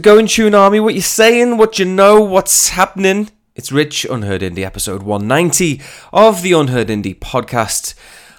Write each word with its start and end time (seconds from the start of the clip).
going, 0.00 0.26
Tune 0.26 0.54
Army? 0.54 0.80
What 0.80 0.94
you 0.94 1.02
saying? 1.02 1.58
What 1.58 1.78
you 1.78 1.84
know? 1.84 2.20
What's 2.20 2.70
happening? 2.70 3.28
It's 3.54 3.70
Rich, 3.70 4.06
Unheard 4.06 4.40
Indie, 4.40 4.64
episode 4.64 5.02
190 5.02 5.80
of 6.12 6.40
the 6.40 6.52
Unheard 6.52 6.88
Indie 6.88 7.18
podcast, 7.18 7.94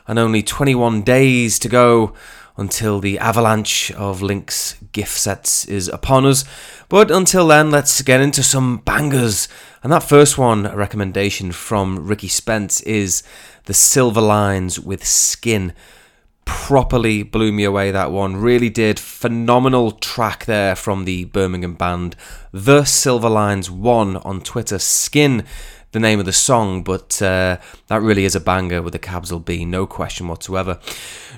and 0.07 0.17
only 0.17 0.41
21 0.41 1.03
days 1.03 1.59
to 1.59 1.69
go 1.69 2.13
until 2.57 2.99
the 2.99 3.19
avalanche 3.19 3.91
of 3.91 4.23
Lynx 4.23 4.75
gift 4.91 5.17
sets 5.17 5.65
is 5.65 5.87
upon 5.87 6.25
us. 6.25 6.45
But 6.89 7.11
until 7.11 7.47
then, 7.47 7.69
let's 7.69 8.01
get 8.01 8.21
into 8.21 8.41
some 8.41 8.77
bangers. 8.77 9.47
And 9.83 9.91
that 9.91 10.03
first 10.03 10.39
one, 10.39 10.65
a 10.65 10.75
recommendation 10.75 11.51
from 11.51 12.07
Ricky 12.07 12.27
Spence, 12.27 12.81
is 12.81 13.21
The 13.65 13.75
Silver 13.75 14.21
Lines 14.21 14.79
with 14.79 15.05
Skin 15.05 15.73
properly 16.45 17.23
blew 17.23 17.51
me 17.51 17.63
away 17.63 17.91
that 17.91 18.11
one. 18.11 18.37
Really 18.37 18.69
did. 18.69 18.99
Phenomenal 18.99 19.91
track 19.91 20.45
there 20.45 20.75
from 20.75 21.05
the 21.05 21.25
birmingham 21.25 21.75
band. 21.75 22.15
The 22.51 22.85
silver 22.85 23.29
lines 23.29 23.69
one 23.69 24.17
on 24.17 24.41
twitter. 24.41 24.79
Skin 24.79 25.45
the 25.91 25.99
name 25.99 26.19
of 26.19 26.25
the 26.25 26.33
song 26.33 26.83
but 26.83 27.21
uh, 27.21 27.57
that 27.87 28.01
really 28.01 28.23
is 28.23 28.35
a 28.35 28.39
banger 28.39 28.81
with 28.81 28.95
a 28.95 28.99
capital 28.99 29.39
b 29.39 29.65
no 29.65 29.85
question 29.85 30.27
whatsoever. 30.27 30.79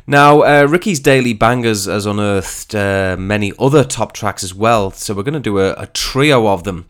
Now 0.06 0.42
uh, 0.42 0.68
ricky's 0.69 1.00
daily 1.00 1.34
bangers 1.34 1.86
has 1.86 2.06
unearthed 2.06 2.75
uh, 2.75 3.16
many 3.18 3.53
other 3.58 3.84
top 3.84 4.13
tracks 4.13 4.44
as 4.44 4.53
well 4.53 4.92
so 4.92 5.13
we're 5.13 5.24
going 5.24 5.34
to 5.34 5.40
do 5.40 5.59
a, 5.59 5.74
a 5.74 5.88
trio 5.88 6.47
of 6.47 6.63
them 6.63 6.86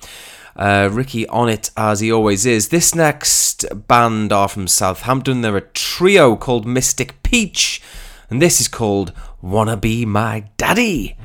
uh, 0.56 0.90
Ricky 0.92 1.28
on 1.28 1.50
it 1.50 1.72
as 1.76 2.00
he 2.00 2.12
always 2.12 2.46
is. 2.46 2.70
This 2.70 2.94
next 2.96 3.66
band 3.88 4.32
are 4.32 4.48
from 4.48 4.68
Southampton. 4.68 5.42
They're 5.42 5.58
a 5.58 5.62
trio 5.62 6.36
called 6.36 6.66
Mystic 6.66 7.22
Peach, 7.24 7.82
and 8.30 8.42
this 8.42 8.62
is 8.62 8.68
called 8.68 9.14
Wanna 9.42 9.78
Be 9.78 10.06
My 10.06 10.46
Daddy. 10.58 11.18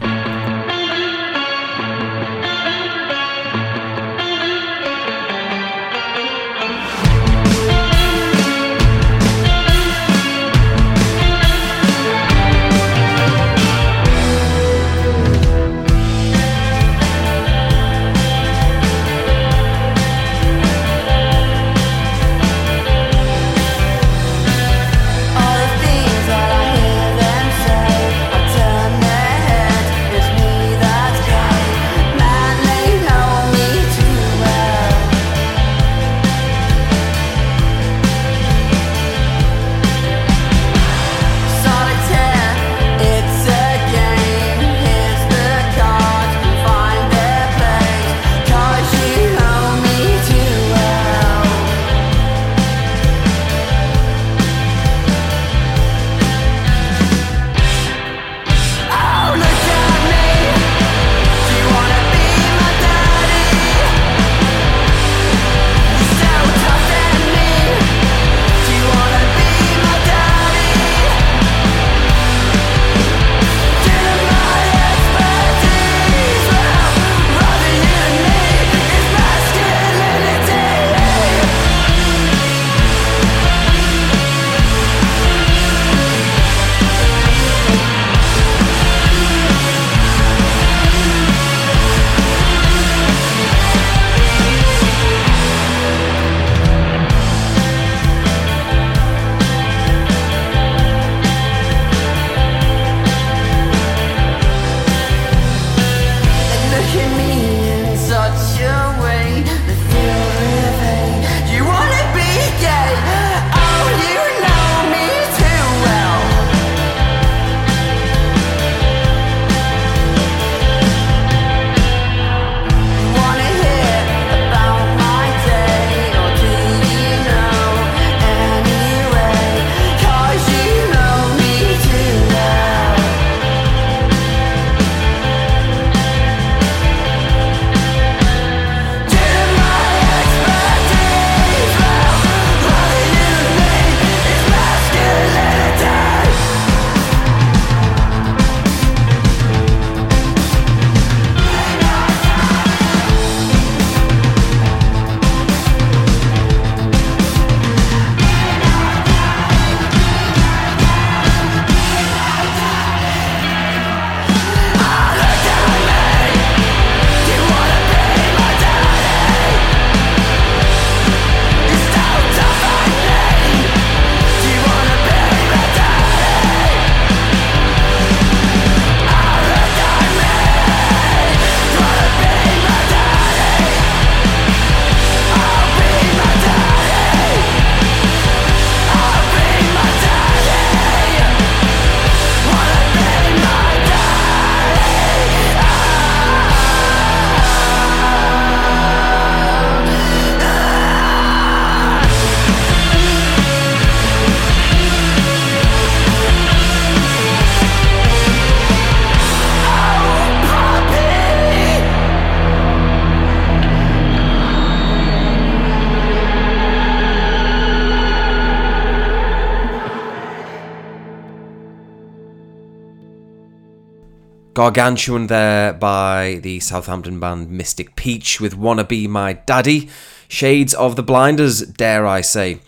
Gargantuan 224.59 225.29
there 225.29 225.73
by 225.73 226.41
the 226.43 226.59
Southampton 226.59 227.21
band 227.21 227.49
Mystic 227.49 227.95
Peach 227.95 228.41
with 228.41 228.57
Wanna 228.57 228.83
Be 228.83 229.07
My 229.07 229.35
Daddy. 229.35 229.89
Shades 230.27 230.75
of 230.75 230.97
the 230.97 231.03
Blinders, 231.05 231.61
dare 231.61 232.05
I 232.05 232.23
say. 232.23 232.59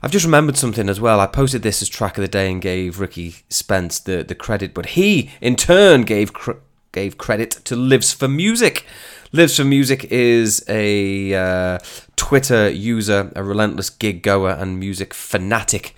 I've 0.00 0.12
just 0.12 0.24
remembered 0.24 0.56
something 0.56 0.88
as 0.88 1.00
well. 1.00 1.18
I 1.18 1.26
posted 1.26 1.62
this 1.62 1.82
as 1.82 1.88
track 1.88 2.16
of 2.16 2.22
the 2.22 2.28
day 2.28 2.52
and 2.52 2.62
gave 2.62 3.00
Ricky 3.00 3.34
Spence 3.48 3.98
the, 3.98 4.22
the 4.22 4.36
credit, 4.36 4.72
but 4.72 4.90
he 4.90 5.32
in 5.40 5.56
turn 5.56 6.02
gave 6.02 6.32
cr- 6.32 6.60
gave 6.92 7.18
credit 7.18 7.50
to 7.64 7.74
Lives 7.74 8.12
for 8.12 8.28
Music. 8.28 8.86
Lives 9.32 9.56
for 9.56 9.64
Music 9.64 10.04
is 10.12 10.64
a 10.68 11.34
uh, 11.34 11.80
Twitter 12.14 12.70
user, 12.70 13.32
a 13.34 13.42
relentless 13.42 13.90
gig 13.90 14.22
goer 14.22 14.50
and 14.50 14.78
music 14.78 15.12
fanatic, 15.12 15.96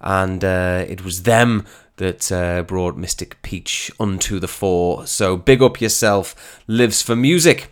and 0.00 0.42
uh, 0.42 0.86
it 0.88 1.04
was 1.04 1.24
them 1.24 1.66
that 1.96 2.30
uh, 2.30 2.62
brought 2.62 2.96
Mystic 2.96 3.40
Peach 3.42 3.90
onto 3.98 4.38
the 4.38 4.48
fore. 4.48 5.06
So 5.06 5.36
big 5.36 5.62
up 5.62 5.80
yourself, 5.80 6.62
Lives 6.66 7.02
for 7.02 7.16
Music. 7.16 7.70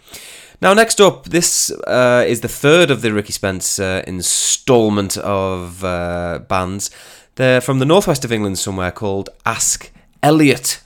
Now, 0.60 0.72
next 0.72 1.00
up, 1.00 1.24
this 1.24 1.70
uh, 1.86 2.24
is 2.26 2.40
the 2.40 2.48
third 2.48 2.90
of 2.90 3.02
the 3.02 3.12
Ricky 3.12 3.32
Spence 3.32 3.78
uh, 3.78 4.02
installment 4.06 5.18
of 5.18 5.84
uh, 5.84 6.40
bands. 6.48 6.90
They're 7.34 7.60
from 7.60 7.80
the 7.80 7.84
northwest 7.84 8.24
of 8.24 8.32
England 8.32 8.58
somewhere 8.58 8.92
called 8.92 9.28
Ask 9.44 9.90
Elliot. 10.22 10.80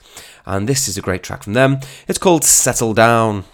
And 0.45 0.67
this 0.67 0.87
is 0.87 0.97
a 0.97 1.01
great 1.01 1.23
track 1.23 1.43
from 1.43 1.53
them. 1.53 1.79
It's 2.07 2.17
called 2.17 2.43
Settle 2.43 2.93
Down. 2.93 3.45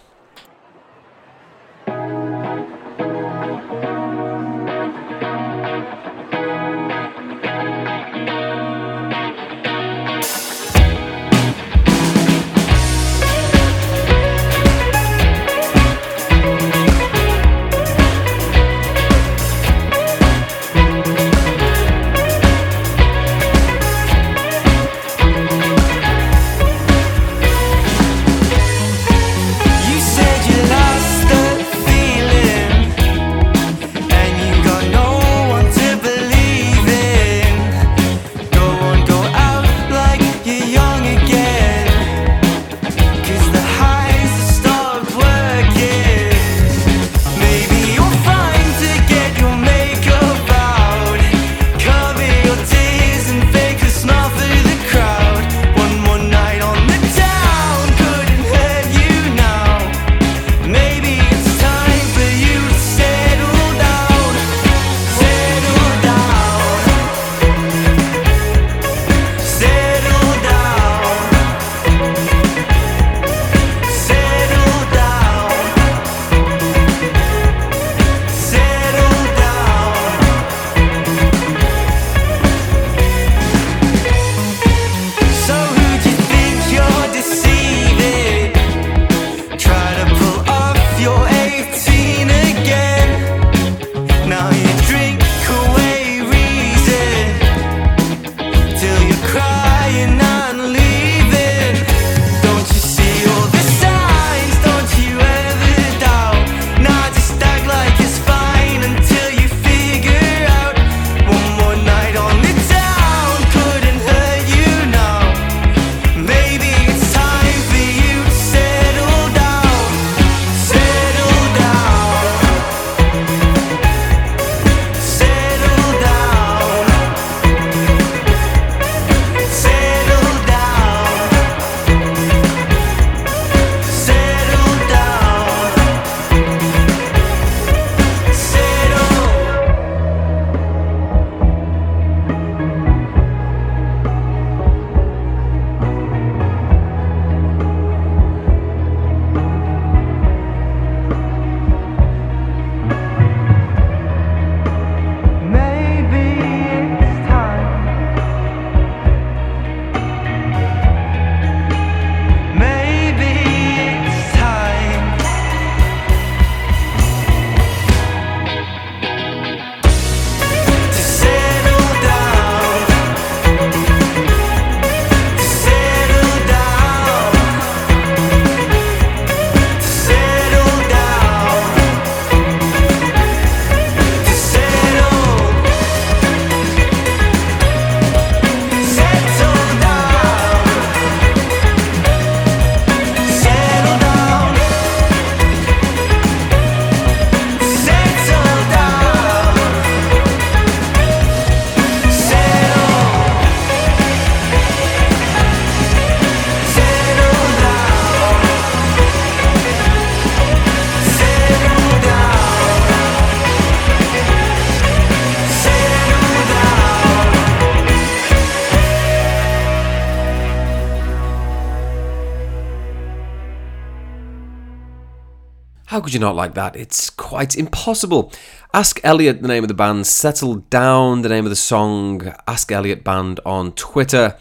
Could 226.06 226.14
you 226.14 226.20
not 226.20 226.36
like 226.36 226.54
that? 226.54 226.76
It's 226.76 227.10
quite 227.10 227.56
impossible. 227.56 228.32
Ask 228.72 229.00
Elliot, 229.02 229.42
the 229.42 229.48
name 229.48 229.64
of 229.64 229.68
the 229.68 229.74
band. 229.74 230.06
Settle 230.06 230.54
Down, 230.70 231.22
the 231.22 231.28
name 231.28 231.44
of 231.44 231.50
the 231.50 231.56
song. 231.56 232.32
Ask 232.46 232.70
Elliot 232.70 233.02
Band 233.02 233.40
on 233.44 233.72
Twitter. 233.72 234.38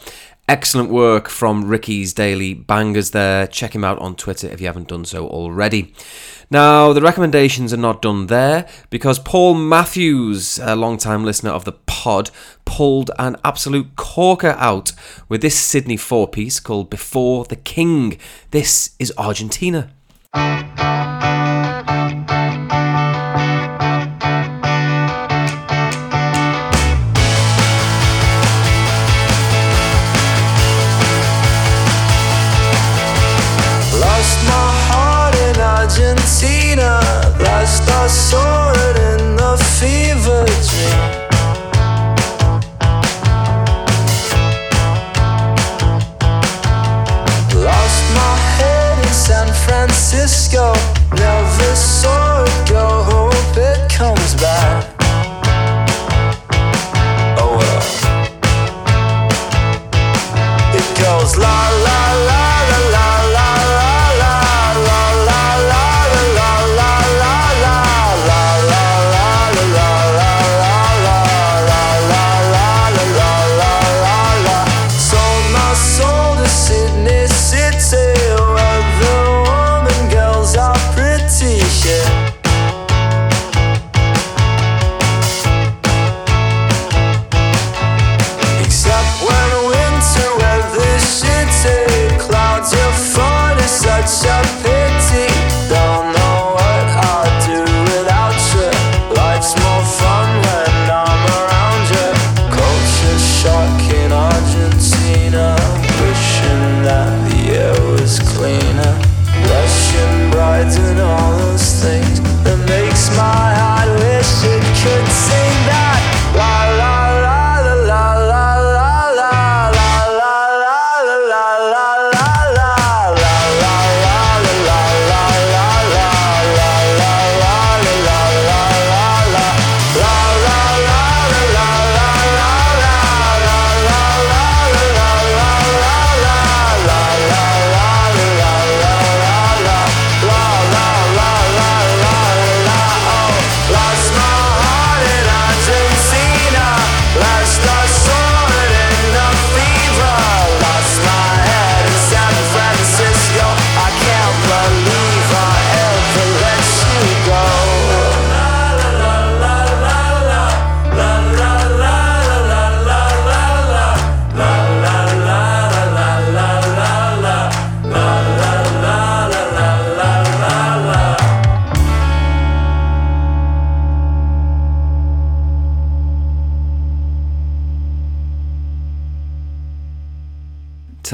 Excellent 0.48 0.92
work 0.92 1.28
from 1.28 1.66
Ricky's 1.66 2.14
Daily 2.14 2.54
Bangers 2.54 3.10
there. 3.12 3.48
Check 3.48 3.74
him 3.74 3.84
out 3.84 3.98
on 3.98 4.16
Twitter 4.16 4.48
if 4.48 4.62
you 4.62 4.68
haven't 4.68 4.90
done 4.90 5.06
so 5.06 5.28
already. 5.28 5.92
Now, 6.52 6.94
the 6.94 7.02
recommendations 7.02 7.74
are 7.74 7.78
not 7.78 8.04
done 8.04 8.28
there 8.28 8.68
because 8.92 9.18
Paul 9.18 9.56
Matthews, 9.56 10.60
a 10.60 10.76
long-time 10.76 11.26
listener 11.26 11.50
of 11.50 11.66
the 11.66 11.72
pod, 11.72 12.30
pulled 12.64 13.10
an 13.18 13.38
absolute 13.44 13.96
corker 13.96 14.56
out 14.60 14.92
with 15.28 15.42
this 15.42 15.60
Sydney 15.60 15.98
four 15.98 16.28
piece 16.28 16.60
called 16.60 16.92
Before 16.92 17.46
the 17.46 17.56
King. 17.56 18.20
This 18.52 18.92
is 19.00 19.12
Argentina. 19.18 19.90
Música 20.36 22.35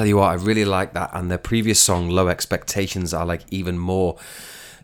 Tell 0.01 0.07
you 0.07 0.17
what, 0.17 0.31
I 0.31 0.33
really 0.33 0.65
like 0.65 0.93
that, 0.93 1.11
and 1.13 1.29
their 1.29 1.37
previous 1.37 1.79
song, 1.79 2.09
Low 2.09 2.27
Expectations, 2.27 3.13
I 3.13 3.21
like 3.21 3.41
even 3.51 3.77
more. 3.77 4.17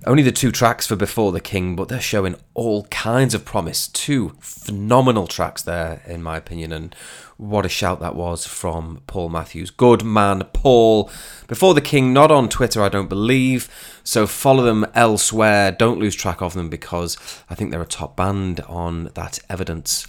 Only 0.06 0.24
the 0.24 0.32
two 0.32 0.52
tracks 0.52 0.88
for 0.88 0.96
Before 0.96 1.32
the 1.32 1.42
King, 1.42 1.76
but 1.76 1.90
they're 1.90 2.00
showing 2.00 2.36
all 2.54 2.84
kinds 2.86 3.34
of 3.34 3.44
promise. 3.44 3.88
Two 3.88 4.36
phenomenal 4.40 5.28
tracks 5.28 5.62
there, 5.62 6.02
in 6.06 6.24
my 6.24 6.38
opinion, 6.38 6.72
and 6.72 6.96
what 7.38 7.66
a 7.66 7.70
shout 7.70 8.00
that 8.00 8.16
was 8.16 8.48
from 8.48 9.02
Paul 9.06 9.30
Matthews. 9.30 9.70
Good 9.70 10.04
man, 10.04 10.44
Paul. 10.54 11.10
Before 11.48 11.74
the 11.74 11.82
King, 11.82 12.14
not 12.14 12.32
on 12.32 12.50
Twitter, 12.50 12.82
I 12.82 12.90
don't 12.90 13.10
believe, 13.10 13.70
so 14.04 14.26
follow 14.26 14.64
them 14.64 14.86
elsewhere. 14.96 15.72
Don't 15.72 16.00
lose 16.00 16.16
track 16.16 16.42
of 16.42 16.54
them 16.54 16.70
because 16.70 17.16
I 17.50 17.56
think 17.56 17.72
they're 17.72 17.82
a 17.82 17.86
top 17.86 18.16
band 18.16 18.62
on 18.62 19.12
that 19.14 19.40
evidence. 19.50 20.08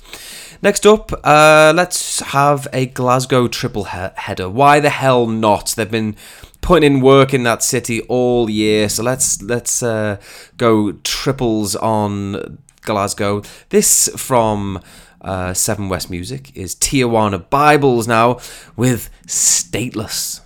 Next 0.62 0.87
up, 0.87 1.12
uh, 1.25 1.73
let's 1.76 2.21
have 2.21 2.66
a 2.73 2.87
Glasgow 2.87 3.47
triple 3.47 3.85
he- 3.85 4.09
header. 4.16 4.49
Why 4.49 4.80
the 4.80 4.90
hell 4.90 5.26
not? 5.26 5.75
They've 5.76 5.90
been 5.90 6.16
putting 6.61 6.95
in 6.95 7.00
work 7.00 7.33
in 7.35 7.43
that 7.45 7.62
city 7.62 8.03
all 8.03 8.50
year, 8.50 8.88
so 8.88 9.03
let's 9.03 9.41
let's 9.43 9.83
uh, 9.83 10.19
go 10.57 10.93
triples 11.05 11.77
on 11.77 12.59
Glasgow. 12.83 13.43
This 13.69 14.09
from 14.17 14.81
uh, 15.21 15.55
Seven 15.55 15.88
West 15.88 16.11
Music 16.11 16.57
is 16.57 16.75
Tijuana 16.75 17.49
Bibles 17.50 18.07
now 18.07 18.38
with 18.77 19.11
Stateless. 19.27 20.41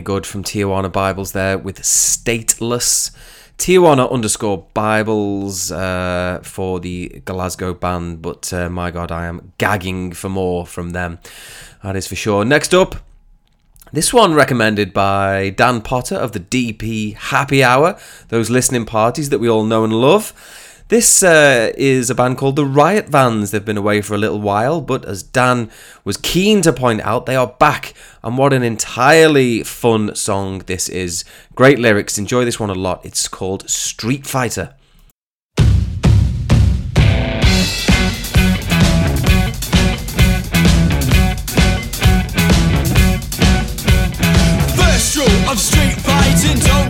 Good 0.00 0.26
from 0.26 0.42
Tijuana 0.42 0.90
Bibles 0.90 1.32
there 1.32 1.58
with 1.58 1.82
Stateless. 1.82 3.10
Tijuana 3.58 4.10
underscore 4.10 4.66
Bibles 4.74 5.70
uh, 5.70 6.40
for 6.42 6.80
the 6.80 7.20
Glasgow 7.24 7.74
band, 7.74 8.22
but 8.22 8.52
uh, 8.52 8.68
my 8.68 8.90
god, 8.90 9.12
I 9.12 9.26
am 9.26 9.52
gagging 9.58 10.12
for 10.12 10.28
more 10.28 10.66
from 10.66 10.90
them. 10.90 11.18
That 11.82 11.96
is 11.96 12.06
for 12.06 12.16
sure. 12.16 12.44
Next 12.44 12.74
up, 12.74 12.96
this 13.92 14.12
one 14.12 14.34
recommended 14.34 14.92
by 14.92 15.50
Dan 15.50 15.82
Potter 15.82 16.14
of 16.14 16.32
the 16.32 16.40
DP 16.40 17.14
Happy 17.14 17.62
Hour, 17.62 17.98
those 18.28 18.48
listening 18.48 18.86
parties 18.86 19.28
that 19.28 19.38
we 19.38 19.50
all 19.50 19.64
know 19.64 19.84
and 19.84 19.92
love. 19.92 20.32
This 20.92 21.22
uh, 21.22 21.72
is 21.78 22.10
a 22.10 22.14
band 22.14 22.36
called 22.36 22.56
the 22.56 22.66
Riot 22.66 23.08
Vans. 23.08 23.50
They've 23.50 23.64
been 23.64 23.78
away 23.78 24.02
for 24.02 24.12
a 24.12 24.18
little 24.18 24.42
while, 24.42 24.82
but 24.82 25.06
as 25.06 25.22
Dan 25.22 25.70
was 26.04 26.18
keen 26.18 26.60
to 26.60 26.70
point 26.70 27.00
out, 27.00 27.24
they 27.24 27.34
are 27.34 27.46
back. 27.46 27.94
And 28.22 28.36
what 28.36 28.52
an 28.52 28.62
entirely 28.62 29.62
fun 29.62 30.14
song 30.14 30.58
this 30.66 30.90
is. 30.90 31.24
Great 31.54 31.78
lyrics. 31.78 32.18
Enjoy 32.18 32.44
this 32.44 32.60
one 32.60 32.68
a 32.68 32.74
lot. 32.74 33.06
It's 33.06 33.26
called 33.26 33.70
Street 33.70 34.26
Fighter. 34.26 34.74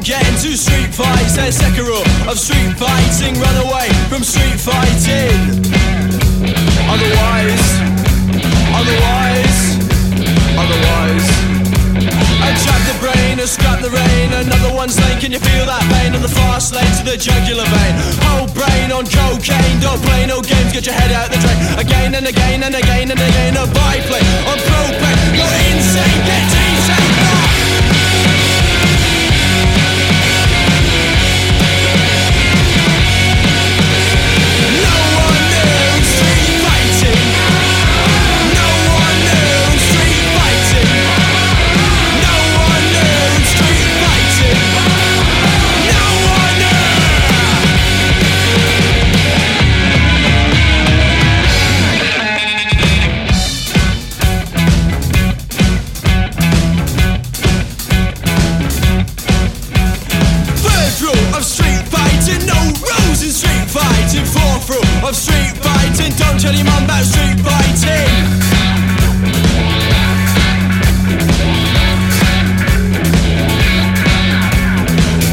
Get 0.03 0.27
into 0.29 0.57
street 0.59 0.95
fights. 0.95 1.39
And 1.39 1.55
second 1.55 1.87
rule 1.87 2.05
of 2.27 2.39
street 2.39 2.75
fighting, 2.75 3.39
run 3.39 3.57
away 3.67 3.89
from 4.11 4.23
street 4.23 4.59
fighting. 4.59 5.39
Otherwise, 6.91 7.67
otherwise, 8.75 9.59
otherwise. 10.59 11.27
And 12.43 12.55
trap 12.59 12.83
the 12.91 12.97
brain 12.99 13.39
or 13.39 13.47
scrap 13.47 13.81
the 13.81 13.91
rain. 13.91 14.33
Another 14.35 14.75
one's 14.75 14.99
lane, 14.99 15.19
can 15.21 15.31
you 15.31 15.39
feel 15.39 15.67
that 15.67 15.83
pain? 15.95 16.15
On 16.15 16.23
the 16.23 16.29
fast 16.29 16.75
lane 16.75 16.93
to 16.99 17.05
the 17.07 17.17
jugular 17.17 17.65
vein. 17.65 17.95
Whole 18.27 18.51
brain 18.51 18.91
on 18.91 19.07
cocaine, 19.07 19.79
don't 19.81 20.03
play 20.03 20.27
no 20.27 20.43
games, 20.43 20.73
get 20.73 20.85
your 20.87 20.95
head 20.95 21.13
out 21.13 21.31
the 21.31 21.39
drain. 21.39 21.59
Again 21.79 22.15
and 22.15 22.27
again 22.27 22.63
and 22.67 22.75
again 22.75 23.11
and 23.11 23.21
again. 23.21 23.55
A 23.57 23.67
biplane 23.71 24.27
on 24.51 24.59
propane, 24.59 25.21
you're 25.39 25.57
insane, 25.71 26.21
get 26.27 26.43
insane. 26.43 27.42
About 66.45 67.05
street 67.05 67.39
fighting. 67.39 68.09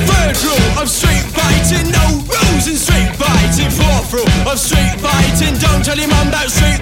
Third 0.05 0.37
rule 0.43 0.77
of 0.77 0.87
street 0.87 1.25
fighting, 1.33 1.89
no 1.89 2.21
rules 2.29 2.67
in 2.67 2.75
street 2.75 3.15
fighting. 3.15 3.71
Fourth 3.71 4.13
rule 4.13 4.47
of 4.47 4.59
street 4.59 4.99
fighting, 5.01 5.57
don't 5.57 5.83
tell 5.83 5.97
your 5.97 6.09
mum 6.09 6.27
about 6.27 6.49
street 6.49 6.78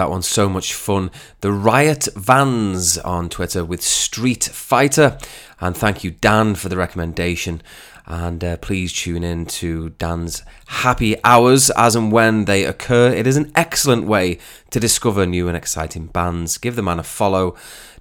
that 0.00 0.08
one. 0.08 0.22
So 0.22 0.48
much 0.48 0.72
fun. 0.72 1.10
The 1.42 1.52
Riot 1.52 2.08
Vans 2.16 2.96
on 2.96 3.28
Twitter 3.28 3.62
with 3.62 3.82
Street 3.82 4.44
Fighter. 4.44 5.18
And 5.60 5.76
thank 5.76 6.02
you, 6.02 6.10
Dan, 6.10 6.54
for 6.54 6.70
the 6.70 6.78
recommendation. 6.78 7.60
And 8.06 8.42
uh, 8.42 8.56
please 8.56 8.94
tune 8.94 9.22
in 9.22 9.44
to 9.60 9.90
Dan's 9.90 10.42
happy 10.68 11.22
hours 11.22 11.68
as 11.76 11.94
and 11.94 12.10
when 12.10 12.46
they 12.46 12.64
occur. 12.64 13.12
It 13.12 13.26
is 13.26 13.36
an 13.36 13.52
excellent 13.54 14.06
way 14.06 14.38
to 14.70 14.80
discover 14.80 15.26
new 15.26 15.48
and 15.48 15.56
exciting 15.56 16.06
bands. 16.06 16.56
Give 16.56 16.76
the 16.76 16.82
man 16.82 16.98
a 16.98 17.02
follow. 17.02 17.54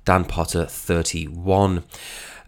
Dan 0.05 0.23
Potter 0.23 0.65
31. 0.65 1.83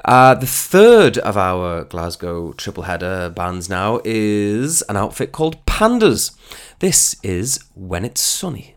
Uh, 0.06 0.34
the 0.34 0.48
third 0.48 1.18
of 1.18 1.36
our 1.36 1.84
Glasgow 1.84 2.54
triple 2.54 2.84
header 2.84 3.30
bands 3.30 3.70
now 3.70 4.00
is 4.06 4.82
an 4.84 4.96
outfit 4.96 5.34
called 5.34 5.66
Pandas. 5.66 6.32
This 6.80 7.18
is 7.22 7.60
When 7.76 8.06
It's 8.06 8.22
Sunny. 8.22 8.76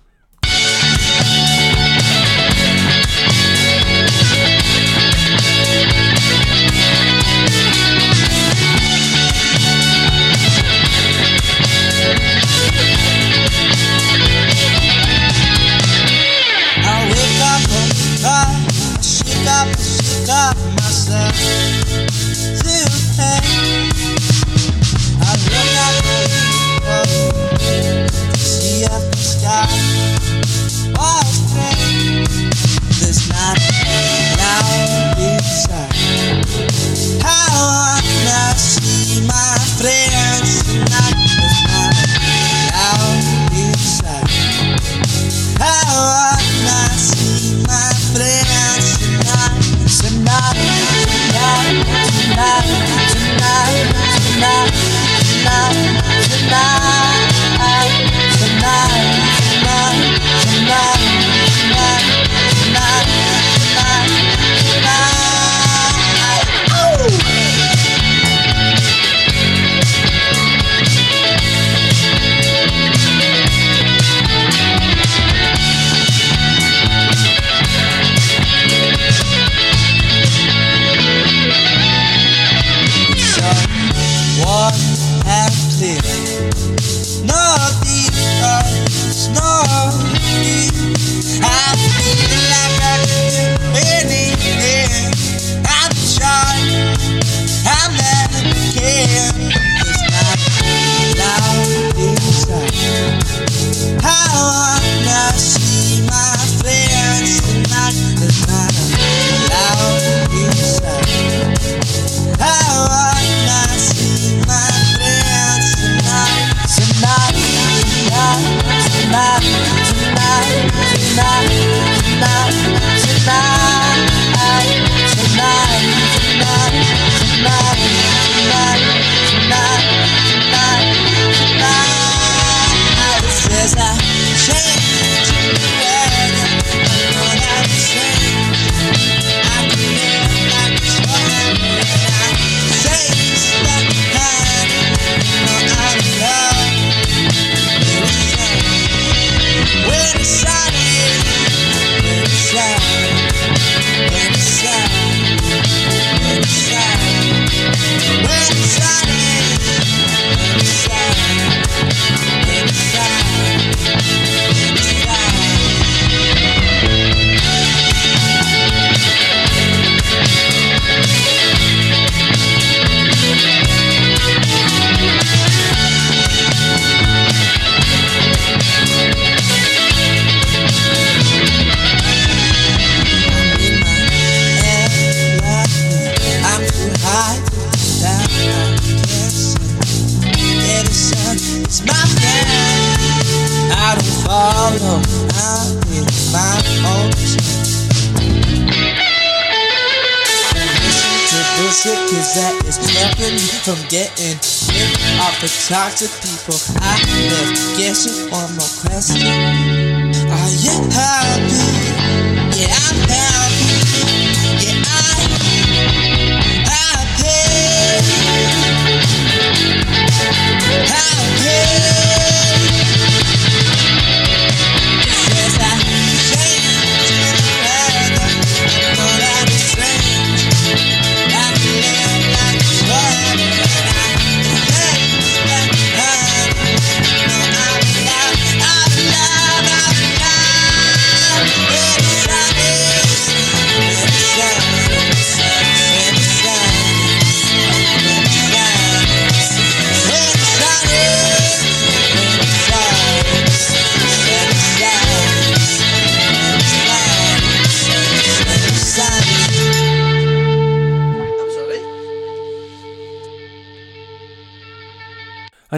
Hit 205.45 205.69
talk 205.69 205.93
to 205.93 206.09
people. 206.25 206.57
I 206.81 206.97
left 207.29 207.77
guessing 207.77 208.31
one 208.31 208.51
more 208.57 208.73
question. 208.81 209.29
Are 209.29 210.37
ah, 210.37 210.49
you 210.65 210.75
happy? 210.91 212.59
Yeah, 212.59 212.73
I'm 212.73 213.09
happy. 213.09 213.34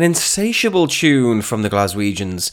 Insatiable 0.07 0.87
tune 0.87 1.43
from 1.43 1.63
the 1.63 1.69
Glaswegians. 1.69 2.53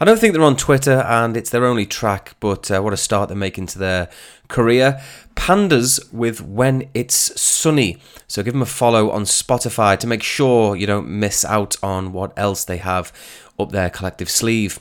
I 0.00 0.04
don't 0.04 0.18
think 0.18 0.32
they're 0.32 0.42
on 0.42 0.56
Twitter 0.56 1.02
and 1.02 1.36
it's 1.36 1.50
their 1.50 1.66
only 1.66 1.86
track, 1.86 2.34
but 2.40 2.70
uh, 2.70 2.80
what 2.80 2.92
a 2.92 2.96
start 2.96 3.28
they're 3.28 3.36
making 3.36 3.66
to 3.68 3.78
their 3.78 4.08
career. 4.48 5.00
Pandas 5.36 6.12
with 6.12 6.40
When 6.40 6.88
It's 6.94 7.40
Sunny. 7.40 7.98
So 8.26 8.42
give 8.42 8.54
them 8.54 8.62
a 8.62 8.66
follow 8.66 9.10
on 9.10 9.24
Spotify 9.24 9.98
to 9.98 10.06
make 10.06 10.22
sure 10.22 10.74
you 10.74 10.86
don't 10.86 11.08
miss 11.08 11.44
out 11.44 11.76
on 11.82 12.12
what 12.12 12.32
else 12.36 12.64
they 12.64 12.78
have 12.78 13.12
up 13.58 13.70
their 13.70 13.90
collective 13.90 14.30
sleeve. 14.30 14.80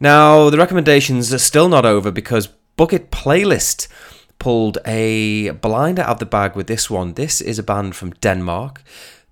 Now, 0.00 0.50
the 0.50 0.58
recommendations 0.58 1.32
are 1.32 1.38
still 1.38 1.68
not 1.68 1.86
over 1.86 2.10
because 2.10 2.48
Bucket 2.76 3.10
Playlist 3.10 3.86
pulled 4.38 4.78
a 4.84 5.50
blinder 5.50 6.02
out 6.02 6.08
of 6.10 6.18
the 6.18 6.26
bag 6.26 6.56
with 6.56 6.66
this 6.66 6.90
one. 6.90 7.14
This 7.14 7.40
is 7.40 7.58
a 7.58 7.62
band 7.62 7.94
from 7.94 8.10
Denmark. 8.14 8.82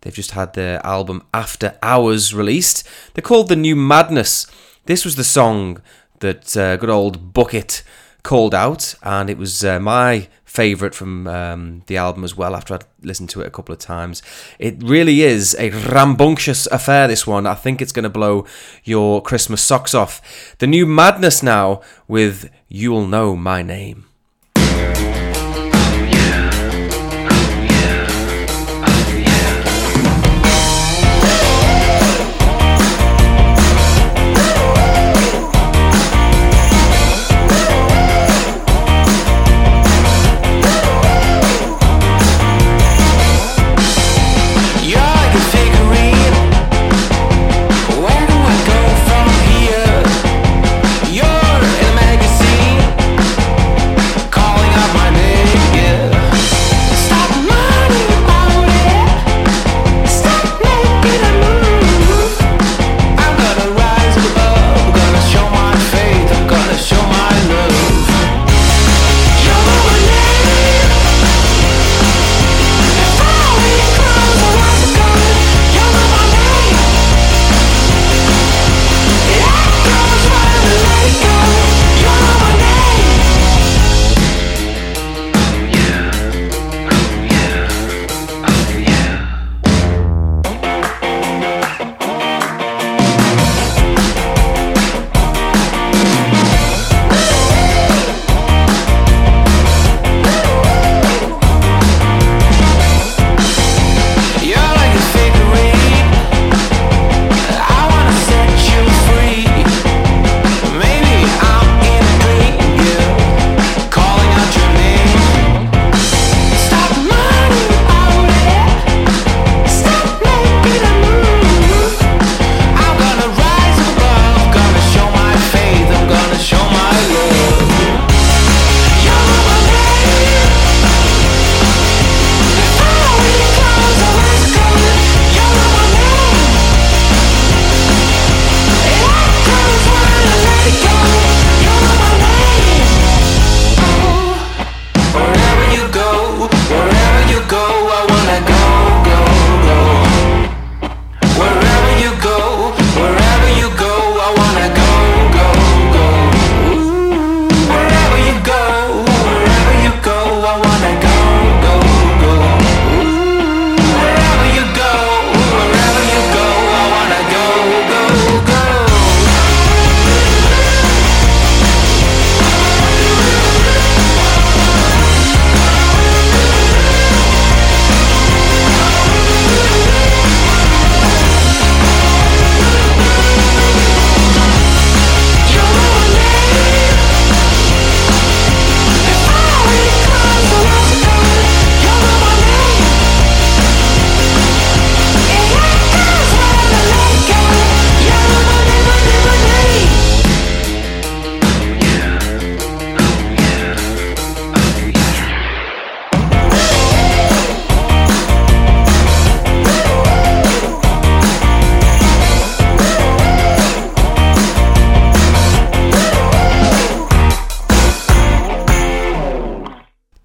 They've 0.01 0.15
just 0.15 0.33
had 0.33 0.55
their 0.55 0.85
album 0.87 1.23
After 1.35 1.77
Hours 1.83 2.35
released. 2.35 2.89
They're 3.15 3.23
called 3.23 3.49
The 3.49 3.57
New 3.57 3.77
Madness. 3.77 4.47
This 4.87 5.05
was 5.05 5.17
the 5.17 5.25
song 5.25 5.83
that 6.21 6.57
uh, 6.57 6.77
good 6.77 6.91
old 6.91 7.33
Bucket 7.33 7.83
called 8.23 8.55
out, 8.55 8.95
and 9.03 9.31
it 9.31 9.39
was 9.39 9.65
uh, 9.65 9.79
my 9.81 10.29
favourite 10.45 10.95
from 10.95 11.27
um, 11.27 11.83
the 11.87 11.97
album 11.97 12.25
as 12.25 12.37
well 12.37 12.57
after 12.57 12.75
I'd 12.75 12.85
listened 13.03 13.31
to 13.31 13.41
it 13.41 13.47
a 13.47 13.51
couple 13.51 13.73
of 13.73 13.79
times. 13.79 14.23
It 14.59 14.83
really 14.83 15.23
is 15.23 15.55
a 15.59 15.71
rambunctious 15.71 16.67
affair, 16.69 17.07
this 17.07 17.27
one. 17.27 17.47
I 17.47 17.55
think 17.55 17.81
it's 17.81 17.93
going 17.93 18.05
to 18.05 18.09
blow 18.09 18.47
your 18.83 19.23
Christmas 19.23 19.63
socks 19.63 19.95
off. 19.95 20.57
The 20.59 20.67
New 20.67 20.87
Madness 20.87 21.43
now 21.43 21.83
with 22.09 22.51
You'll 22.69 23.07
Know 23.07 23.37
My 23.37 23.63
Name. 23.63 24.08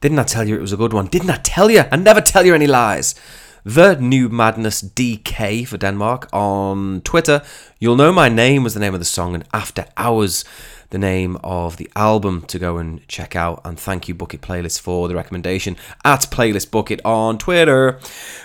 Didn't 0.03 0.19
I 0.19 0.23
tell 0.23 0.45
you 0.45 0.57
it 0.57 0.59
was 0.59 0.73
a 0.73 0.77
good 0.77 0.91
one? 0.91 1.05
Didn't 1.07 1.29
I 1.29 1.37
tell 1.37 1.71
you? 1.71 1.85
I 1.89 1.95
never 1.95 2.19
tell 2.19 2.45
you 2.45 2.53
any 2.53 2.67
lies. 2.67 3.15
The 3.63 3.95
New 3.95 4.27
Madness 4.27 4.81
DK 4.81 5.65
for 5.65 5.77
Denmark 5.77 6.27
on 6.33 6.99
Twitter. 7.05 7.41
You'll 7.79 7.95
know 7.95 8.11
my 8.11 8.27
name 8.27 8.63
was 8.65 8.73
the 8.73 8.81
name 8.81 8.93
of 8.93 8.99
the 8.99 9.05
song, 9.05 9.33
and 9.33 9.45
After 9.53 9.85
Hours, 9.95 10.43
the 10.89 10.97
name 10.97 11.37
of 11.41 11.77
the 11.77 11.89
album 11.95 12.41
to 12.47 12.59
go 12.59 12.79
and 12.79 13.07
check 13.07 13.37
out. 13.37 13.61
And 13.63 13.79
thank 13.79 14.09
you, 14.09 14.13
Bucket 14.13 14.41
Playlist, 14.41 14.81
for 14.81 15.07
the 15.07 15.15
recommendation 15.15 15.77
at 16.03 16.23
Playlist 16.29 16.69
Bucket 16.69 16.99
on 17.05 17.37
Twitter. 17.37 17.97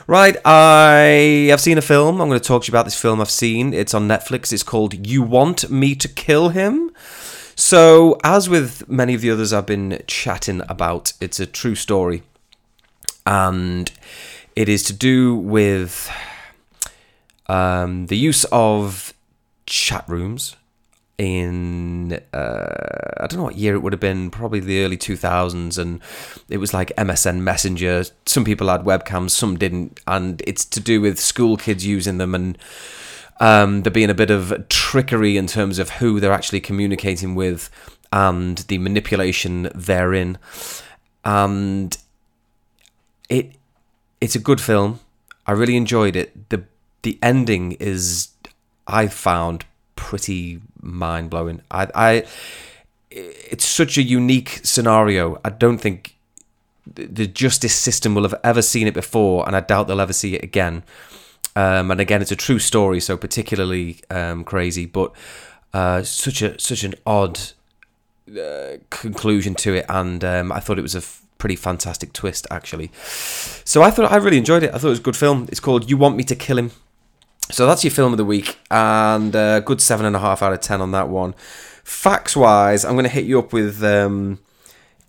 Right, 0.07 0.37
I 0.45 1.49
have 1.51 1.61
seen 1.61 1.77
a 1.77 1.83
film. 1.83 2.21
I'm 2.21 2.29
going 2.29 2.39
to 2.39 2.47
talk 2.47 2.63
to 2.63 2.69
you 2.69 2.73
about 2.73 2.85
this 2.85 3.01
film 3.01 3.21
I've 3.21 3.31
seen. 3.31 3.75
It's 3.75 3.95
on 3.95 4.07
Netflix. 4.07 4.53
It's 4.53 4.63
called 4.63 5.09
You 5.09 5.25
Want 5.25 5.69
Me 5.69 5.97
to 5.97 6.07
Kill 6.07 6.51
Him. 6.51 6.93
So, 7.61 8.17
as 8.23 8.49
with 8.49 8.89
many 8.89 9.15
of 9.15 9.21
the 9.21 9.33
others 9.33 9.53
I've 9.53 9.67
been 9.67 10.01
chatting 10.07 10.63
about, 10.69 11.13
it's 11.21 11.41
a 11.41 11.45
true 11.45 11.75
story. 11.75 12.23
And 13.27 13.91
it 14.55 14.69
is 14.69 14.85
to 14.85 14.93
do 14.93 15.35
with 15.35 16.09
um, 17.49 18.07
the 18.07 18.17
use 18.17 18.45
of 18.53 19.13
chat 19.67 20.05
rooms 20.09 20.55
in 21.19 22.21
uh, 22.33 23.15
I 23.19 23.27
don't 23.27 23.39
know 23.39 23.45
what 23.47 23.57
year 23.57 23.75
it 23.75 23.81
would 23.81 23.93
have 23.93 23.99
been, 23.99 24.31
probably 24.31 24.61
the 24.61 24.85
early 24.85 24.97
2000s, 24.97 25.79
and 25.79 26.01
it 26.49 26.59
was 26.59 26.73
like 26.73 26.95
MSN 26.97 27.41
Messenger. 27.41 28.05
Some 28.25 28.45
people 28.45 28.69
had 28.69 28.83
webcams, 28.83 29.31
some 29.31 29.59
didn't, 29.59 29.99
and 30.07 30.41
it's 30.47 30.65
to 30.65 30.79
do 30.79 31.01
with 31.01 31.19
school 31.19 31.57
kids 31.57 31.85
using 31.85 32.19
them 32.19 32.37
and 32.37 32.57
um, 33.41 33.83
there 33.83 33.93
being 33.93 34.11
a 34.11 34.15
bit 34.15 34.31
of 34.31 34.69
trickery 34.69 35.37
in 35.37 35.47
terms 35.47 35.79
of 35.79 35.91
who 35.91 36.21
they're 36.21 36.33
actually 36.33 36.61
communicating 36.61 37.35
with 37.35 37.71
and 38.13 38.59
the 38.59 38.79
manipulation 38.79 39.71
therein. 39.75 40.39
And 41.25 41.97
it 43.29 43.53
it's 44.21 44.35
a 44.35 44.41
good 44.41 44.61
film. 44.61 45.01
I 45.47 45.53
really 45.53 45.77
enjoyed 45.77 46.17
it. 46.17 46.49
the 46.51 46.65
The 47.03 47.19
ending 47.23 47.73
is 47.73 48.29
I 48.87 49.09
found 49.09 49.65
pretty 49.97 50.61
mind 50.81 51.31
blowing. 51.31 51.63
I, 51.71 51.89
I 51.95 52.25
it's 53.11 53.65
such 53.65 53.99
a 53.99 54.03
unique 54.03 54.61
scenario. 54.63 55.41
I 55.45 55.51
don't 55.51 55.79
think 55.79 56.17
the 56.95 57.27
justice 57.27 57.75
system 57.75 58.15
will 58.15 58.23
have 58.23 58.41
ever 58.43 58.63
seen 58.63 58.87
it 58.87 58.95
before, 58.95 59.47
and 59.47 59.55
I 59.55 59.61
doubt 59.61 59.89
they'll 59.89 60.01
ever 60.01 60.13
see 60.13 60.35
it 60.35 60.43
again. 60.43 60.83
Um, 61.59 61.91
and 61.91 62.01
again, 62.01 62.23
it's 62.23 62.31
a 62.31 62.37
true 62.37 62.61
story, 62.61 63.01
so 63.01 63.17
particularly 63.17 63.97
um, 64.11 64.45
crazy, 64.45 64.87
but 64.87 65.13
uh, 65.75 66.05
such 66.05 66.41
a 66.41 66.57
such 66.61 66.85
an 66.85 66.95
odd 67.05 67.41
uh, 68.31 68.77
conclusion 68.91 69.57
to 69.57 69.75
it, 69.75 69.87
and 69.89 70.23
um, 70.23 70.53
I 70.53 70.61
thought 70.61 70.79
it 70.79 70.83
was 70.83 70.95
a 70.95 70.99
f- 70.99 71.21
pretty 71.37 71.57
fantastic 71.57 72.13
twist, 72.13 72.47
actually. 72.49 72.93
So 73.65 73.83
I 73.83 73.91
thought 73.91 74.13
I 74.13 74.19
really 74.19 74.39
enjoyed 74.39 74.63
it. 74.63 74.73
I 74.73 74.79
thought 74.79 74.87
it 74.87 74.99
was 74.99 75.01
a 75.01 75.11
good 75.11 75.17
film. 75.17 75.47
It's 75.49 75.59
called 75.59 75.91
"You 75.91 75.97
Want 75.97 76.15
Me 76.15 76.23
to 76.25 76.37
Kill 76.37 76.59
Him." 76.59 76.71
So 77.51 77.67
that's 77.67 77.83
your 77.83 77.91
film 77.91 78.13
of 78.13 78.19
the 78.19 78.25
week, 78.25 78.57
and 78.71 79.35
a 79.35 79.61
good 79.61 79.81
seven 79.81 80.07
and 80.07 80.15
a 80.15 80.21
half 80.21 80.43
out 80.43 80.53
of 80.53 80.61
ten 80.61 80.81
on 80.81 80.93
that 80.93 81.09
one. 81.09 81.35
Facts 81.83 82.37
wise, 82.37 82.85
I'm 82.85 82.93
going 82.93 83.03
to 83.03 83.11
hit 83.11 83.25
you 83.25 83.37
up 83.41 83.53
with 83.53 83.83
um, 83.83 84.39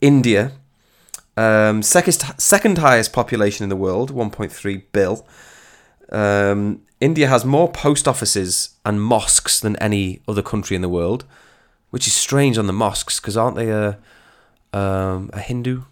India, 0.01 0.53
um, 1.37 1.83
second 1.83 2.13
second 2.39 2.79
highest 2.79 3.13
population 3.13 3.61
in 3.61 3.69
the 3.69 3.75
world, 3.75 4.11
1.3 4.11 4.81
bill. 4.91 5.27
Um, 6.11 6.81
India 6.99 7.27
has 7.27 7.45
more 7.45 7.71
post 7.71 8.07
offices 8.07 8.71
and 8.85 9.01
mosques 9.01 9.59
than 9.59 9.75
any 9.77 10.21
other 10.27 10.41
country 10.41 10.75
in 10.75 10.81
the 10.81 10.89
world, 10.89 11.23
which 11.91 12.07
is 12.07 12.13
strange 12.13 12.57
on 12.57 12.67
the 12.67 12.73
mosques 12.73 13.19
because 13.19 13.37
aren't 13.37 13.55
they 13.55 13.69
a 13.69 13.97
um, 14.73 15.29
a 15.33 15.39
Hindu 15.39 15.83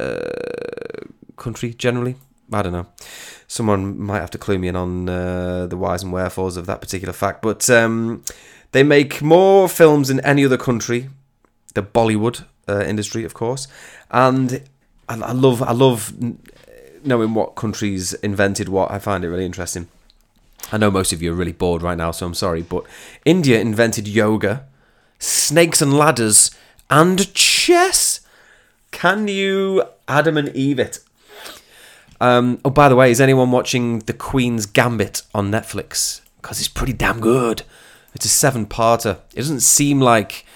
uh, 0.00 1.06
country 1.36 1.74
generally? 1.74 2.16
I 2.52 2.62
don't 2.62 2.72
know. 2.72 2.86
Someone 3.46 3.98
might 3.98 4.20
have 4.20 4.30
to 4.32 4.38
clue 4.38 4.58
me 4.58 4.68
in 4.68 4.76
on 4.76 5.08
uh, 5.08 5.66
the 5.66 5.76
whys 5.76 6.02
and 6.02 6.12
wherefores 6.12 6.56
of 6.56 6.66
that 6.66 6.80
particular 6.80 7.12
fact. 7.12 7.40
But 7.42 7.68
um, 7.70 8.22
they 8.72 8.82
make 8.82 9.22
more 9.22 9.68
films 9.68 10.08
than 10.08 10.20
any 10.20 10.44
other 10.44 10.58
country. 10.58 11.08
The 11.74 11.82
Bollywood 11.82 12.44
uh, 12.68 12.84
industry, 12.84 13.24
of 13.24 13.34
course, 13.34 13.66
and 14.10 14.62
I, 15.08 15.14
I 15.14 15.32
love 15.32 15.62
I 15.62 15.72
love 15.72 16.12
knowing 17.04 17.34
what 17.34 17.54
countries 17.54 18.14
invented 18.14 18.68
what. 18.68 18.90
I 18.90 18.98
find 18.98 19.24
it 19.24 19.28
really 19.28 19.46
interesting. 19.46 19.88
I 20.72 20.78
know 20.78 20.90
most 20.90 21.12
of 21.12 21.22
you 21.22 21.32
are 21.32 21.36
really 21.36 21.52
bored 21.52 21.82
right 21.82 21.98
now, 21.98 22.10
so 22.10 22.26
I'm 22.26 22.34
sorry, 22.34 22.62
but 22.62 22.84
India 23.24 23.60
invented 23.60 24.08
yoga, 24.08 24.64
snakes 25.18 25.82
and 25.82 25.96
ladders, 25.96 26.50
and 26.90 27.32
chess. 27.34 28.20
Can 28.90 29.28
you 29.28 29.84
Adam 30.08 30.36
and 30.36 30.48
Eve 30.54 30.78
it? 30.78 31.00
Um, 32.20 32.60
oh, 32.64 32.70
by 32.70 32.88
the 32.88 32.96
way, 32.96 33.10
is 33.10 33.20
anyone 33.20 33.50
watching 33.50 34.00
The 34.00 34.12
Queen's 34.12 34.66
Gambit 34.66 35.22
on 35.34 35.50
Netflix? 35.50 36.20
Because 36.40 36.58
it's 36.58 36.68
pretty 36.68 36.92
damn 36.92 37.20
good. 37.20 37.62
It's 38.14 38.24
a 38.24 38.28
seven-parter. 38.28 39.18
It 39.32 39.36
doesn't 39.36 39.60
seem 39.60 40.00
like 40.00 40.46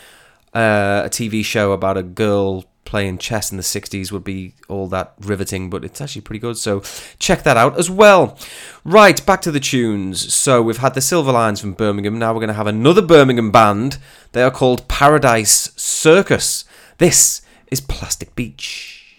uh, 0.54 1.02
a 1.04 1.08
TV 1.08 1.44
show 1.44 1.72
about 1.72 1.98
a 1.98 2.02
girl 2.02 2.64
playing 2.88 3.18
chess 3.18 3.50
in 3.50 3.58
the 3.58 3.62
60s 3.62 4.10
would 4.10 4.24
be 4.24 4.54
all 4.66 4.88
that 4.88 5.12
riveting, 5.20 5.68
but 5.68 5.84
it's 5.84 6.00
actually 6.00 6.22
pretty 6.22 6.38
good. 6.38 6.56
So 6.56 6.82
check 7.18 7.42
that 7.42 7.58
out 7.58 7.78
as 7.78 7.90
well. 7.90 8.38
Right, 8.82 9.24
back 9.26 9.42
to 9.42 9.50
the 9.50 9.60
tunes. 9.60 10.32
So 10.34 10.62
we've 10.62 10.78
had 10.78 10.94
the 10.94 11.02
Silver 11.02 11.30
Lines 11.30 11.60
from 11.60 11.74
Birmingham. 11.74 12.18
Now 12.18 12.32
we're 12.32 12.40
going 12.40 12.48
to 12.48 12.54
have 12.54 12.66
another 12.66 13.02
Birmingham 13.02 13.50
band. 13.50 13.98
They 14.32 14.42
are 14.42 14.50
called 14.50 14.88
Paradise 14.88 15.70
Circus. 15.76 16.64
This 16.96 17.42
is 17.70 17.82
Plastic 17.82 18.34
Beach. 18.34 19.18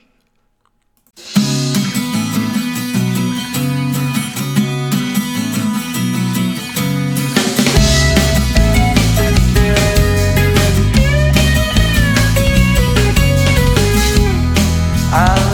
I 15.12 15.49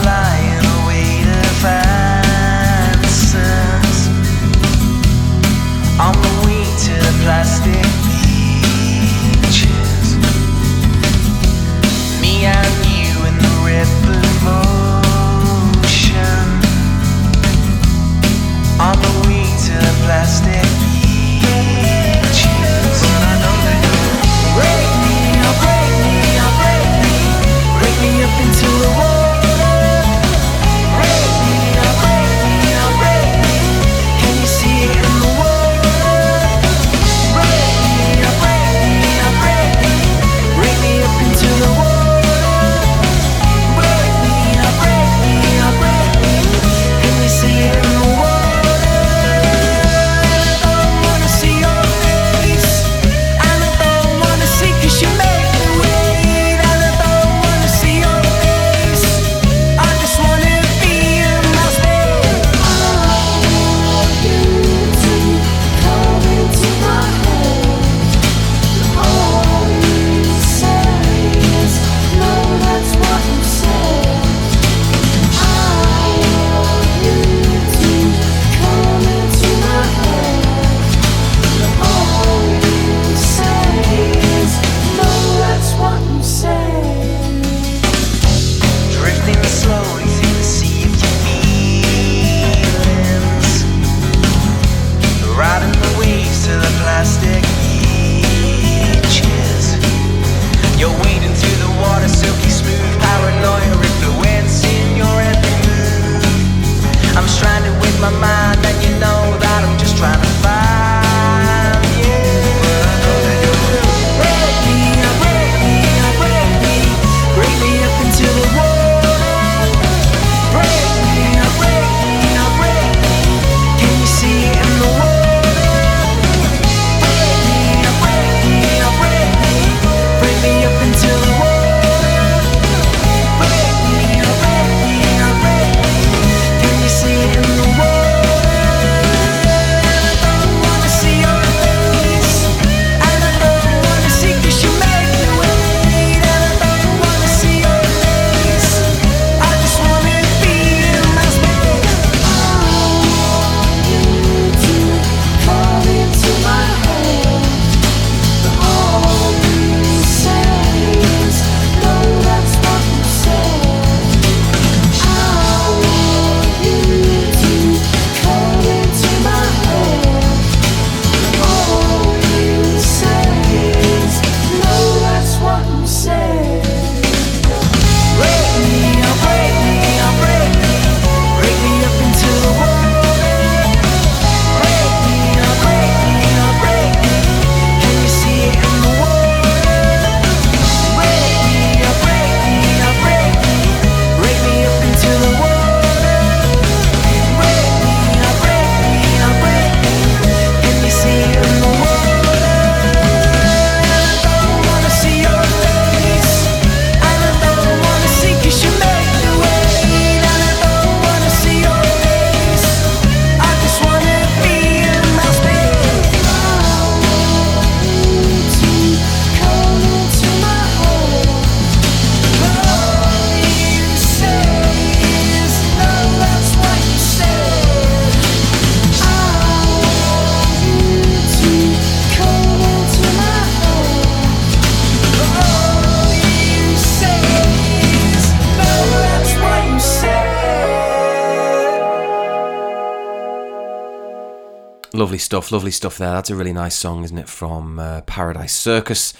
Lovely 244.96 245.18
stuff, 245.18 245.52
lovely 245.52 245.72
stuff 245.72 245.98
there. 245.98 246.10
That's 246.10 246.30
a 246.30 246.34
really 246.34 246.54
nice 246.54 246.74
song, 246.74 247.04
isn't 247.04 247.18
it? 247.18 247.28
From 247.28 247.78
uh, 247.78 248.00
Paradise 248.06 248.54
Circus. 248.54 249.12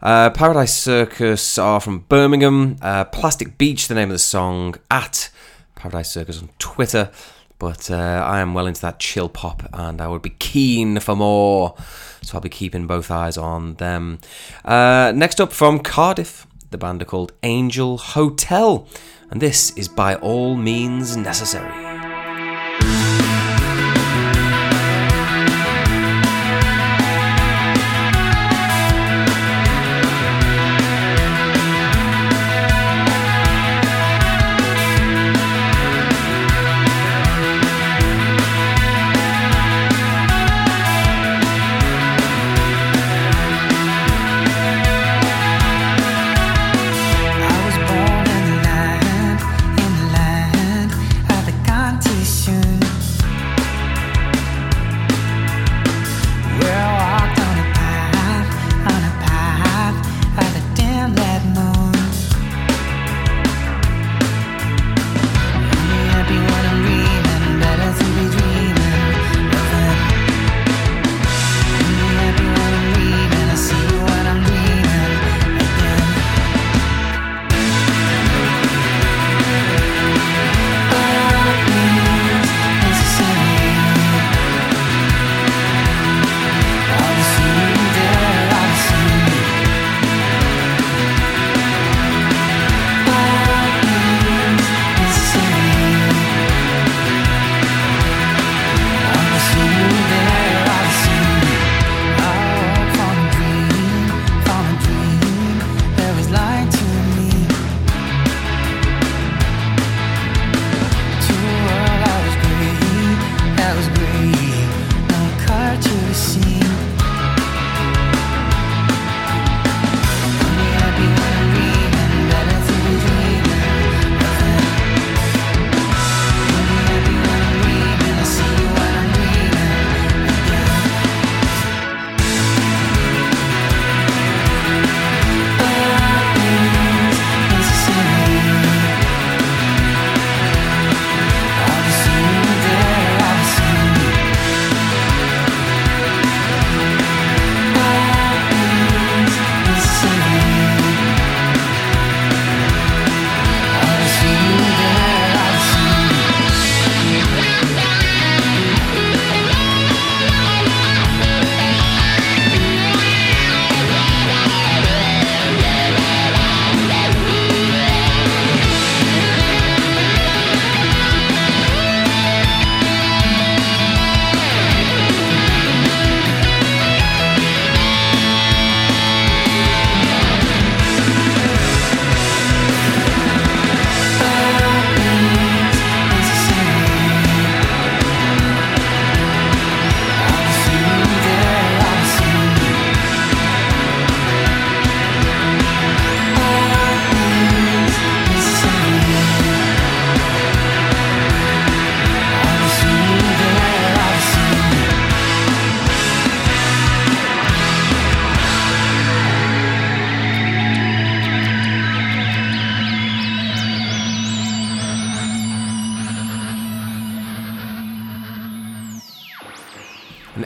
Uh, 0.00 0.30
Paradise 0.30 0.72
Circus 0.72 1.58
are 1.58 1.80
from 1.80 2.04
Birmingham. 2.08 2.76
Uh, 2.80 3.04
Plastic 3.04 3.58
Beach, 3.58 3.88
the 3.88 3.96
name 3.96 4.10
of 4.10 4.14
the 4.14 4.20
song, 4.20 4.76
at 4.92 5.30
Paradise 5.74 6.12
Circus 6.12 6.40
on 6.40 6.50
Twitter. 6.60 7.10
But 7.58 7.90
uh, 7.90 7.96
I 7.96 8.38
am 8.38 8.54
well 8.54 8.68
into 8.68 8.80
that 8.82 9.00
chill 9.00 9.28
pop 9.28 9.68
and 9.72 10.00
I 10.00 10.06
would 10.06 10.22
be 10.22 10.36
keen 10.38 11.00
for 11.00 11.16
more. 11.16 11.74
So 12.22 12.36
I'll 12.36 12.40
be 12.40 12.48
keeping 12.48 12.86
both 12.86 13.10
eyes 13.10 13.36
on 13.36 13.74
them. 13.74 14.20
Uh, 14.64 15.12
next 15.16 15.40
up 15.40 15.52
from 15.52 15.80
Cardiff, 15.80 16.46
the 16.70 16.78
band 16.78 17.02
are 17.02 17.06
called 17.06 17.32
Angel 17.42 17.98
Hotel. 17.98 18.86
And 19.32 19.42
this 19.42 19.72
is 19.76 19.88
By 19.88 20.14
All 20.14 20.54
Means 20.54 21.16
Necessary. 21.16 21.87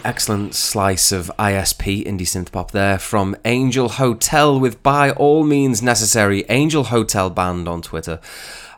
Excellent 0.04 0.54
slice 0.54 1.12
of 1.12 1.30
ISP 1.38 2.04
indie 2.06 2.22
synth 2.22 2.50
pop 2.50 2.70
there 2.70 2.98
from 2.98 3.36
Angel 3.44 3.88
Hotel 3.88 4.58
with 4.58 4.82
By 4.82 5.10
All 5.10 5.44
Means 5.44 5.82
Necessary 5.82 6.44
Angel 6.48 6.84
Hotel 6.84 7.30
Band 7.30 7.68
on 7.68 7.82
Twitter. 7.82 8.20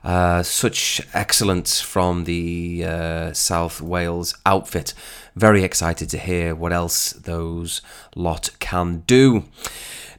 Uh, 0.03 0.43
such 0.43 1.01
excellence 1.15 1.81
from 1.81 2.25
the 2.25 2.85
uh, 2.85 3.33
South 3.33 3.81
Wales 3.81 4.37
outfit. 4.45 4.93
Very 5.35 5.65
excited 5.65 6.11
to 6.11 6.19
hear 6.19 6.55
what 6.55 6.73
else 6.73 7.13
those 7.13 7.81
lot 8.15 8.51
can 8.59 9.01
do. 9.07 9.45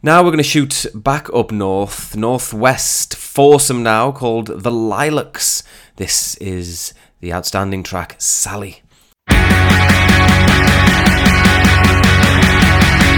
Now 0.02 0.22
we're 0.22 0.32
going 0.32 0.38
to 0.38 0.44
shoot 0.44 0.86
back 0.94 1.32
up 1.34 1.52
north, 1.52 2.16
northwest 2.16 3.16
foursome 3.16 3.84
now 3.84 4.12
called 4.12 4.48
the 4.64 4.72
Lilacs. 4.72 5.64
This 5.98 6.36
is 6.38 6.94
the 7.20 7.34
outstanding 7.34 7.84
track 7.84 8.16
Sally. 8.18 8.82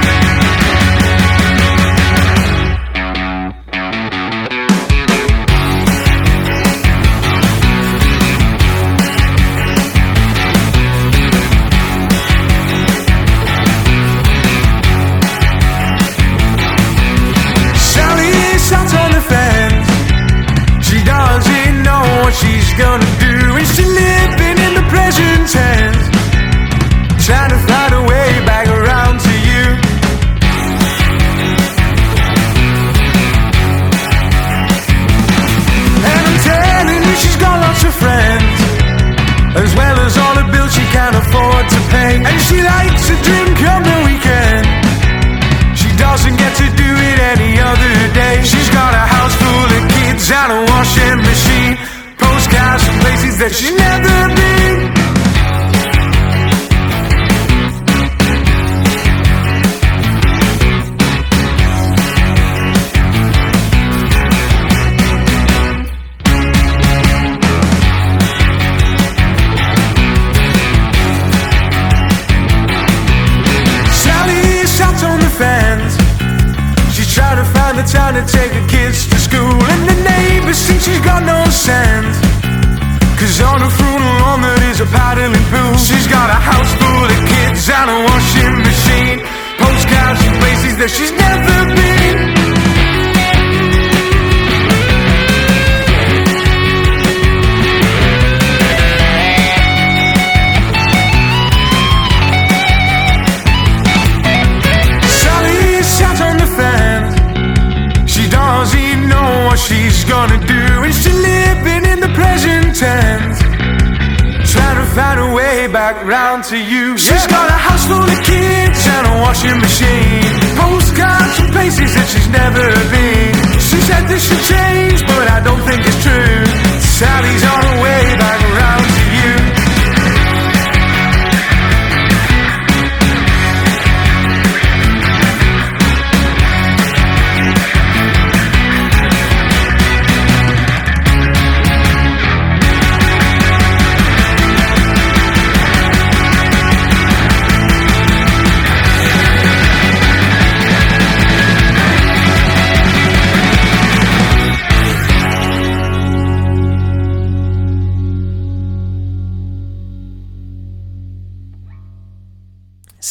Sally 0.08 0.47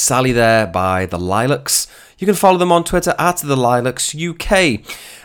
Sally 0.07 0.31
there 0.31 0.69
by 0.69 1.05
the 1.05 1.19
Lilacs. 1.19 1.89
You 2.17 2.29
can 2.29 2.37
follow 2.37 2.59
them 2.59 2.71
on 2.71 2.85
Twitter 2.85 3.13
at 3.19 3.39
the 3.39 3.57
Lilacs 3.57 4.15
UK. 4.15 4.81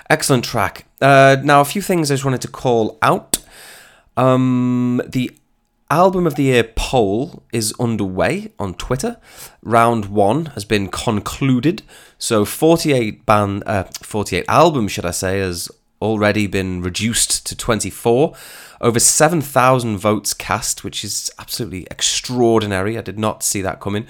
Excellent 0.10 0.44
track. 0.44 0.86
Uh, 1.00 1.38
now, 1.44 1.62
a 1.62 1.66
few 1.66 1.84
things 1.84 2.10
I 2.10 2.16
just 2.16 2.26
wanted 2.26 2.42
to 2.42 2.48
call 2.48 2.98
out. 3.04 3.38
Um, 4.18 5.00
the 5.08 5.38
album 5.92 6.26
of 6.26 6.34
the 6.34 6.46
year 6.46 6.64
poll 6.64 7.44
is 7.54 7.76
underway 7.80 8.54
on 8.58 8.74
Twitter. 8.74 9.18
Round 9.62 10.06
one 10.06 10.48
has 10.48 10.66
been 10.66 10.88
concluded, 10.88 11.84
so 12.18 12.44
48 12.44 13.24
band, 13.24 13.62
uh, 13.68 13.84
48 14.02 14.46
albums, 14.48 14.92
should 14.94 15.06
I 15.06 15.12
say, 15.12 15.38
has 15.42 15.70
already 16.02 16.48
been 16.48 16.82
reduced 16.82 17.46
to 17.46 17.56
24. 17.56 18.34
Over 18.82 19.00
7,000 19.00 19.98
votes 19.98 20.34
cast, 20.34 20.84
which 20.84 21.04
is 21.04 21.30
absolutely 21.38 21.86
extraordinary. 21.92 22.98
I 22.98 23.02
did 23.02 23.20
not 23.20 23.44
see 23.44 23.62
that 23.62 23.80
coming. 23.80 24.08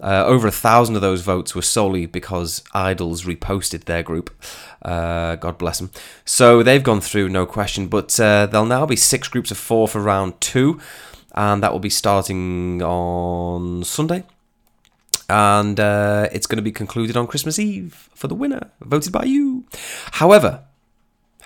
Uh, 0.00 0.24
over 0.26 0.46
a 0.46 0.52
thousand 0.52 0.96
of 0.96 1.02
those 1.02 1.22
votes 1.22 1.54
were 1.54 1.62
solely 1.62 2.06
because 2.06 2.62
IDLES 2.74 3.24
reposted 3.24 3.84
their 3.84 4.02
group. 4.02 4.30
Uh, 4.82 5.36
God 5.36 5.56
bless 5.56 5.78
them. 5.78 5.90
So 6.24 6.62
they've 6.62 6.82
gone 6.82 7.00
through, 7.00 7.28
no 7.28 7.46
question. 7.46 7.88
But 7.88 8.18
uh, 8.20 8.46
there'll 8.46 8.66
now 8.66 8.86
be 8.86 8.96
six 8.96 9.28
groups 9.28 9.50
of 9.50 9.56
four 9.56 9.88
for 9.88 10.00
round 10.00 10.40
two, 10.40 10.80
and 11.34 11.62
that 11.62 11.72
will 11.72 11.80
be 11.80 11.90
starting 11.90 12.82
on 12.82 13.84
Sunday. 13.84 14.24
And 15.28 15.80
uh, 15.80 16.28
it's 16.32 16.46
going 16.46 16.58
to 16.58 16.62
be 16.62 16.72
concluded 16.72 17.16
on 17.16 17.26
Christmas 17.26 17.58
Eve 17.58 18.10
for 18.14 18.28
the 18.28 18.34
winner, 18.34 18.70
voted 18.80 19.12
by 19.12 19.24
you. 19.24 19.64
However, 20.12 20.64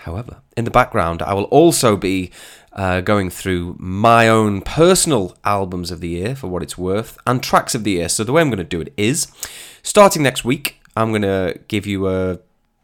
However, 0.02 0.38
in 0.56 0.64
the 0.64 0.70
background, 0.70 1.22
I 1.22 1.34
will 1.34 1.44
also 1.44 1.96
be 1.96 2.30
uh, 2.78 3.00
going 3.00 3.28
through 3.28 3.74
my 3.80 4.28
own 4.28 4.62
personal 4.62 5.36
albums 5.44 5.90
of 5.90 6.00
the 6.00 6.08
year 6.08 6.36
for 6.36 6.46
what 6.46 6.62
it's 6.62 6.78
worth 6.78 7.18
and 7.26 7.42
tracks 7.42 7.74
of 7.74 7.82
the 7.82 7.90
year. 7.90 8.08
So, 8.08 8.22
the 8.22 8.32
way 8.32 8.40
I'm 8.40 8.50
going 8.50 8.58
to 8.58 8.64
do 8.64 8.80
it 8.80 8.92
is 8.96 9.26
starting 9.82 10.22
next 10.22 10.44
week, 10.44 10.80
I'm 10.96 11.10
going 11.10 11.22
to 11.22 11.58
give 11.66 11.86
you 11.86 12.08
a 12.08 12.38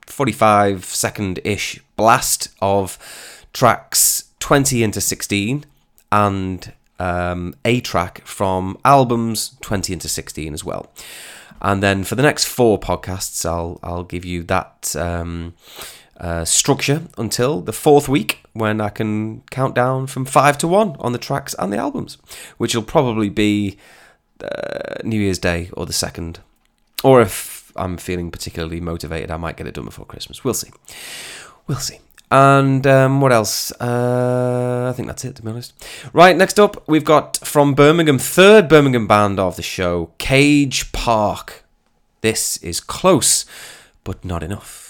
45 0.06 0.84
second 0.84 1.38
ish 1.44 1.80
blast 1.96 2.48
of 2.60 2.98
tracks 3.52 4.24
20 4.40 4.82
into 4.82 5.00
16 5.00 5.64
and 6.10 6.72
um, 6.98 7.54
a 7.64 7.80
track 7.80 8.26
from 8.26 8.76
albums 8.84 9.56
20 9.60 9.92
into 9.92 10.08
16 10.08 10.52
as 10.52 10.64
well. 10.64 10.92
And 11.62 11.82
then 11.84 12.02
for 12.02 12.16
the 12.16 12.22
next 12.22 12.46
four 12.46 12.80
podcasts, 12.80 13.46
I'll 13.46 13.78
I'll 13.82 14.04
give 14.04 14.24
you 14.24 14.42
that 14.42 14.94
um, 14.96 15.54
uh, 16.24 16.44
structure 16.44 17.02
until 17.18 17.60
the 17.60 17.72
fourth 17.72 18.08
week 18.08 18.40
when 18.54 18.80
I 18.80 18.88
can 18.88 19.42
count 19.50 19.74
down 19.74 20.06
from 20.06 20.24
five 20.24 20.56
to 20.58 20.68
one 20.68 20.96
on 20.98 21.12
the 21.12 21.18
tracks 21.18 21.54
and 21.58 21.70
the 21.70 21.76
albums, 21.76 22.16
which 22.56 22.74
will 22.74 22.82
probably 22.82 23.28
be 23.28 23.76
uh, 24.42 25.02
New 25.04 25.20
Year's 25.20 25.38
Day 25.38 25.68
or 25.74 25.84
the 25.84 25.92
second, 25.92 26.40
or 27.02 27.20
if 27.20 27.72
I'm 27.76 27.98
feeling 27.98 28.30
particularly 28.30 28.80
motivated, 28.80 29.30
I 29.30 29.36
might 29.36 29.58
get 29.58 29.66
it 29.66 29.74
done 29.74 29.84
before 29.84 30.06
Christmas. 30.06 30.42
We'll 30.42 30.54
see. 30.54 30.70
We'll 31.66 31.78
see. 31.78 31.98
And 32.30 32.86
um, 32.86 33.20
what 33.20 33.32
else? 33.32 33.70
Uh, 33.72 34.88
I 34.90 34.96
think 34.96 35.08
that's 35.08 35.26
it, 35.26 35.36
to 35.36 35.42
be 35.42 35.50
honest. 35.50 35.74
Right, 36.14 36.34
next 36.36 36.58
up, 36.58 36.88
we've 36.88 37.04
got 37.04 37.36
from 37.38 37.74
Birmingham, 37.74 38.18
third 38.18 38.66
Birmingham 38.66 39.06
band 39.06 39.38
of 39.38 39.56
the 39.56 39.62
show, 39.62 40.10
Cage 40.16 40.90
Park. 40.92 41.64
This 42.22 42.56
is 42.58 42.80
close, 42.80 43.44
but 44.04 44.24
not 44.24 44.42
enough. 44.42 44.83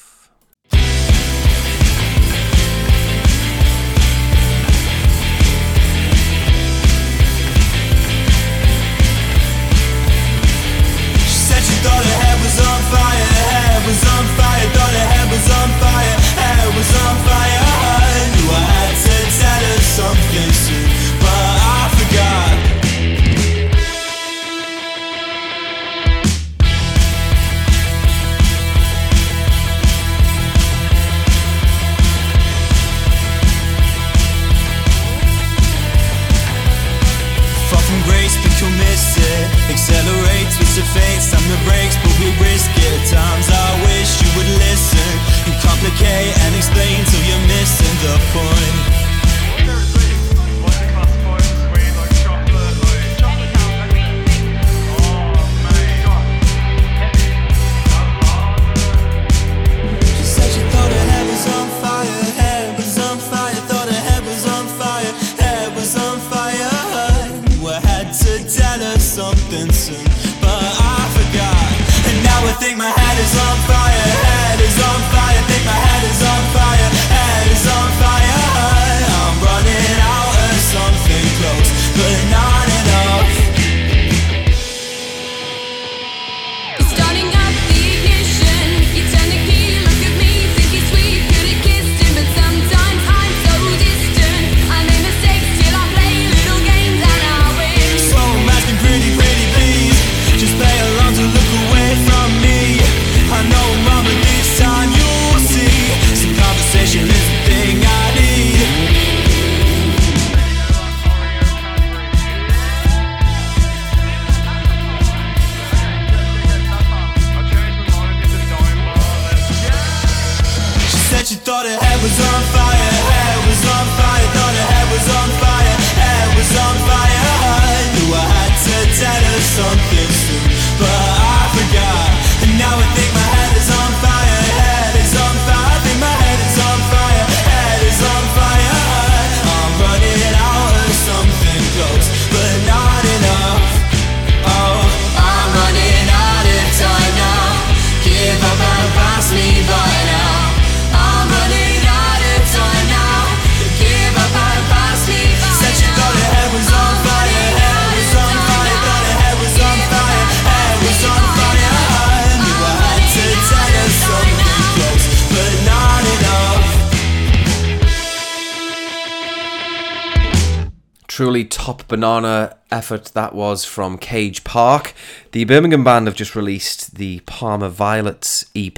Top 171.55 171.87
banana 171.87 172.57
effort 172.73 173.13
that 173.15 173.33
was 173.33 173.65
from 173.65 173.97
Cage 173.97 174.43
Park. 174.43 174.93
The 175.31 175.45
Birmingham 175.45 175.85
band 175.85 176.09
have 176.09 176.17
just 176.17 176.35
released 176.35 176.97
the 176.97 177.21
Parma 177.27 177.71
Violets 177.71 178.45
EP. 178.57 178.77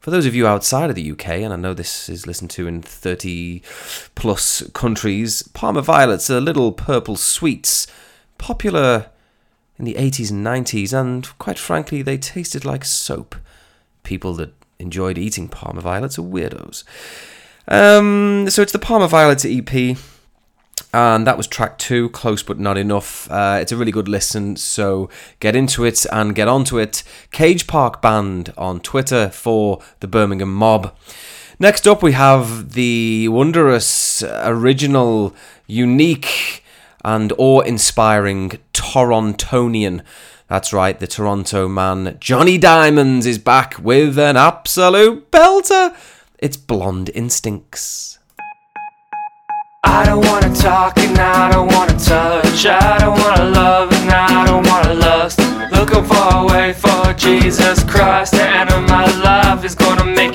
For 0.00 0.10
those 0.10 0.26
of 0.26 0.34
you 0.34 0.44
outside 0.44 0.90
of 0.90 0.96
the 0.96 1.12
UK, 1.12 1.28
and 1.28 1.52
I 1.52 1.56
know 1.56 1.72
this 1.72 2.08
is 2.08 2.26
listened 2.26 2.50
to 2.50 2.66
in 2.66 2.82
30 2.82 3.62
plus 4.16 4.68
countries, 4.74 5.44
Parma 5.54 5.82
Violets 5.82 6.28
are 6.30 6.40
little 6.40 6.72
purple 6.72 7.14
sweets, 7.14 7.86
popular 8.38 9.10
in 9.78 9.84
the 9.84 9.94
80s 9.94 10.32
and 10.32 10.44
90s, 10.44 10.92
and 10.92 11.38
quite 11.38 11.60
frankly, 11.60 12.02
they 12.02 12.18
tasted 12.18 12.64
like 12.64 12.84
soap. 12.84 13.36
People 14.02 14.34
that 14.34 14.52
enjoyed 14.80 15.16
eating 15.16 15.48
Parma 15.48 15.80
Violets 15.80 16.18
are 16.18 16.22
weirdos. 16.22 16.82
Um, 17.68 18.50
so 18.50 18.62
it's 18.62 18.72
the 18.72 18.80
Parma 18.80 19.06
Violets 19.06 19.44
EP 19.44 19.96
and 20.94 21.26
that 21.26 21.36
was 21.36 21.48
track 21.48 21.76
two, 21.76 22.08
close 22.10 22.44
but 22.44 22.60
not 22.60 22.78
enough. 22.78 23.28
Uh, 23.28 23.58
it's 23.60 23.72
a 23.72 23.76
really 23.76 23.90
good 23.90 24.06
listen, 24.06 24.54
so 24.54 25.10
get 25.40 25.56
into 25.56 25.84
it 25.84 26.06
and 26.12 26.36
get 26.36 26.46
onto 26.46 26.78
it. 26.78 27.02
Cage 27.32 27.66
Park 27.66 28.00
Band 28.00 28.54
on 28.56 28.78
Twitter 28.78 29.28
for 29.28 29.82
the 29.98 30.06
Birmingham 30.06 30.54
Mob. 30.54 30.96
Next 31.58 31.88
up, 31.88 32.00
we 32.00 32.12
have 32.12 32.74
the 32.74 33.26
wondrous, 33.26 34.22
original, 34.22 35.34
unique, 35.66 36.62
and 37.04 37.32
awe-inspiring 37.38 38.60
Torontonian. 38.72 40.00
That's 40.46 40.72
right, 40.72 41.00
the 41.00 41.08
Toronto 41.08 41.66
man 41.66 42.18
Johnny 42.20 42.56
Diamonds 42.56 43.26
is 43.26 43.38
back 43.38 43.80
with 43.80 44.16
an 44.16 44.36
absolute 44.36 45.32
belter. 45.32 45.96
It's 46.38 46.56
Blonde 46.56 47.10
Instincts. 47.14 48.20
I 49.86 50.04
don't 50.06 50.24
wanna 50.26 50.54
talk 50.54 50.98
and 50.98 51.18
I 51.18 51.52
don't 51.52 51.72
wanna 51.72 51.98
touch. 51.98 52.66
I 52.66 52.98
don't 52.98 53.18
wanna 53.20 53.50
love 53.50 53.92
and 53.92 54.10
I 54.10 54.46
don't 54.46 54.66
wanna 54.66 54.94
lust. 54.94 55.38
Looking 55.72 56.04
for 56.04 56.24
a 56.40 56.46
way 56.46 56.72
for 56.72 57.12
Jesus 57.14 57.84
Christ. 57.84 58.34
Of 58.34 58.88
my 58.88 59.06
life 59.22 59.64
is 59.64 59.74
gonna 59.74 60.04
make 60.04 60.33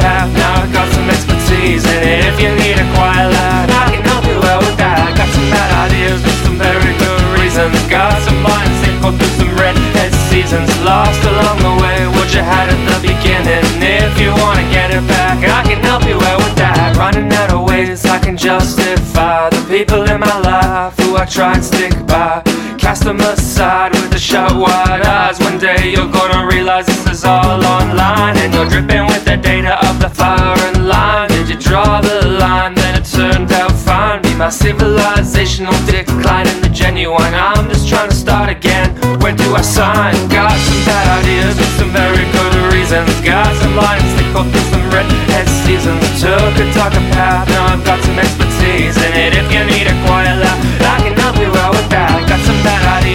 path, 0.00 0.32
now 0.34 0.64
I've 0.64 0.72
got 0.72 0.88
some 0.92 1.08
expertise. 1.08 1.84
in 1.84 2.00
it. 2.02 2.24
if 2.26 2.36
you 2.40 2.50
need 2.56 2.76
a 2.80 2.86
quiet 2.96 3.28
lad, 3.30 3.70
I 3.70 3.92
can 3.92 4.02
help 4.02 4.24
you 4.24 4.40
out 4.48 4.64
with 4.64 4.76
that. 4.80 5.12
Got 5.16 5.28
some 5.30 5.48
bad 5.52 5.70
ideas 5.86 6.18
with 6.24 6.40
some 6.42 6.56
very 6.56 6.92
good 6.96 7.22
reasons. 7.38 7.76
Got 7.86 8.16
some 8.24 8.40
blindness 8.42 8.80
that 8.88 8.96
go 9.04 9.08
through 9.12 9.34
some 9.38 9.52
redhead 9.54 10.12
seasons. 10.32 10.68
Lost 10.82 11.20
along 11.22 11.60
the 11.60 11.74
way 11.84 12.08
what 12.16 12.32
you 12.32 12.42
had 12.42 12.72
at 12.72 12.80
the 12.88 12.98
beginning. 13.04 13.64
If 13.78 14.16
you 14.18 14.32
wanna 14.42 14.66
get 14.72 14.90
it 14.90 15.04
back, 15.06 15.38
I 15.44 15.62
can 15.68 15.80
help 15.84 16.02
you 16.08 16.16
out 16.16 16.40
with 16.40 16.56
that. 16.56 16.96
Running 16.96 17.30
out 17.32 17.52
of 17.52 17.68
ways 17.68 18.04
I 18.06 18.18
can 18.18 18.36
justify 18.36 19.50
the 19.50 19.62
people 19.68 20.02
in 20.08 20.20
my 20.20 20.36
life 20.40 20.96
who 20.98 21.16
I 21.16 21.24
try 21.24 21.54
and 21.54 21.64
stick 21.64 21.94
by. 22.06 22.49
Cast 22.90 23.04
them 23.04 23.20
aside 23.20 23.92
with 23.92 24.10
the 24.10 24.18
shut 24.18 24.50
wide 24.50 25.02
eyes. 25.06 25.38
One 25.38 25.58
day 25.58 25.94
you're 25.94 26.10
gonna 26.10 26.44
realize 26.50 26.86
this 26.86 27.06
is 27.06 27.24
all 27.24 27.64
online, 27.64 28.36
and 28.36 28.52
you're 28.52 28.66
dripping 28.66 29.06
with 29.06 29.24
the 29.24 29.36
data 29.36 29.78
of 29.86 30.00
the 30.00 30.08
firing 30.10 30.88
line. 30.90 31.28
Did 31.28 31.50
you 31.50 31.54
draw 31.54 32.00
the 32.00 32.26
line? 32.26 32.74
Then 32.74 32.98
it 32.98 33.06
turned 33.06 33.52
out 33.52 33.70
fine. 33.70 34.22
Be 34.22 34.34
my 34.34 34.50
civilizational 34.50 35.78
decline 35.86 36.48
in 36.48 36.60
the 36.62 36.68
genuine. 36.68 37.32
I'm 37.32 37.70
just 37.70 37.88
trying 37.88 38.10
to 38.10 38.16
start 38.16 38.50
again. 38.50 38.90
Where 39.22 39.36
do 39.36 39.54
I 39.54 39.62
sign? 39.62 40.10
Got 40.26 40.58
some 40.58 40.82
bad 40.82 41.06
ideas 41.22 41.54
with 41.62 41.74
some 41.78 41.92
very 41.94 42.26
good 42.34 42.54
reasons. 42.74 43.06
Got 43.22 43.54
some 43.62 43.76
lines 43.76 44.10
that 44.18 44.28
go 44.34 44.42
through 44.42 44.66
some 44.74 44.82
redhead 44.90 45.46
seasons. 45.62 46.02
Took 46.18 46.58
a 46.58 46.66
darker 46.74 47.06
path, 47.14 47.46
now 47.54 47.70
I've 47.70 47.84
got 47.86 48.02
some 48.02 48.18
expertise 48.18 48.98
in 48.98 49.14
it. 49.14 49.38
If 49.38 49.46
you 49.46 49.62
need 49.62 49.86
a 49.86 49.94
quiet 50.10 50.42
laugh, 50.42 50.69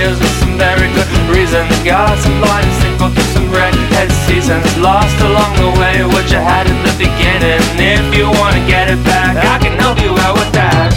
ideas 0.06 0.20
with 0.20 0.40
some 0.40 0.58
very 0.58 0.88
good 0.94 1.10
reasons. 1.36 1.70
Got 1.84 2.18
some 2.20 2.40
that 2.42 2.96
go 3.00 3.10
through 3.10 3.24
some 3.34 3.50
redhead 3.52 4.12
seasons. 4.28 4.66
Lost 4.78 5.18
along 5.22 5.56
the 5.58 5.80
way 5.80 6.04
what 6.06 6.30
you 6.30 6.38
had 6.38 6.68
in 6.68 6.78
the 6.86 6.94
beginning. 6.98 7.62
If 7.80 8.16
you 8.16 8.30
wanna 8.30 8.66
get 8.68 8.90
it 8.90 9.04
back, 9.04 9.38
I 9.38 9.58
can 9.60 9.78
help 9.80 10.00
you 10.00 10.12
out 10.26 10.36
with 10.36 10.52
that. 10.54 10.94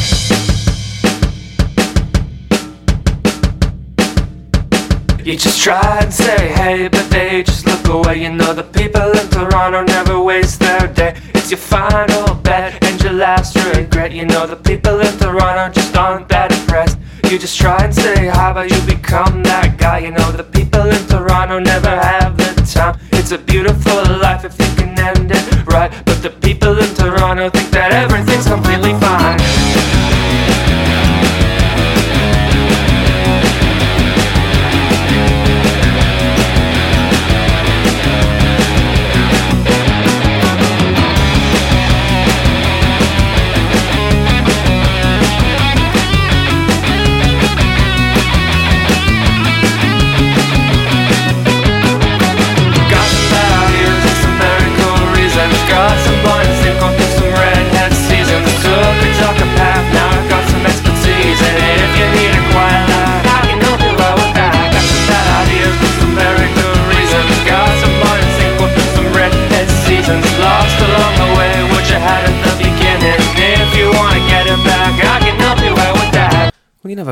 You 5.24 5.36
just 5.36 5.62
try 5.62 5.98
and 6.00 6.12
say 6.12 6.48
hey, 6.48 6.88
but 6.88 7.09
they 7.11 7.42
just 7.42 7.66
look 7.66 7.86
away. 7.88 8.22
You 8.22 8.30
know 8.30 8.52
the 8.54 8.62
people 8.62 9.11
in 9.20 9.28
Toronto 9.28 9.84
never 9.84 10.20
waste 10.20 10.61
their 10.61 10.86
day. 10.88 11.14
It's 11.34 11.50
your 11.50 11.59
final 11.59 12.34
bet 12.36 12.82
and 12.84 13.02
your 13.02 13.12
last 13.12 13.56
regret. 13.74 14.12
You 14.12 14.26
know 14.26 14.46
the 14.46 14.56
people 14.56 15.00
in 15.00 15.12
Toronto 15.18 15.72
just 15.72 15.96
aren't 15.96 16.28
that 16.28 16.52
impressed. 16.52 16.98
You 17.29 17.39
just 17.39 17.61
try 17.61 17.85
and 17.85 17.95
say 17.95 18.29
hi, 18.29 18.55
but 18.55 18.70
you 18.70 18.81
become 18.87 19.43
that 19.43 19.76
guy. 19.76 19.99
You 19.99 20.12
know 20.12 20.33
the 20.33 20.45
people 20.45 20.81
in 20.81 21.07
Toronto 21.09 21.59
never 21.59 21.91
have 21.91 22.39
the 22.39 22.55
time. 22.62 22.99
It's 23.12 23.33
a 23.33 23.39
beautiful 23.39 24.03
life 24.16 24.47
if 24.47 24.59
you 24.59 24.74
can 24.76 24.99
end 24.99 25.31
it 25.31 25.66
right. 25.66 25.93
But 26.07 26.22
the 26.22 26.31
people 26.31 26.79
in 26.79 26.95
Toronto 26.95 27.51
think 27.51 27.70
that 27.72 27.93
everything's 27.93 28.47
completely 28.47 28.95
fine. 28.95 29.88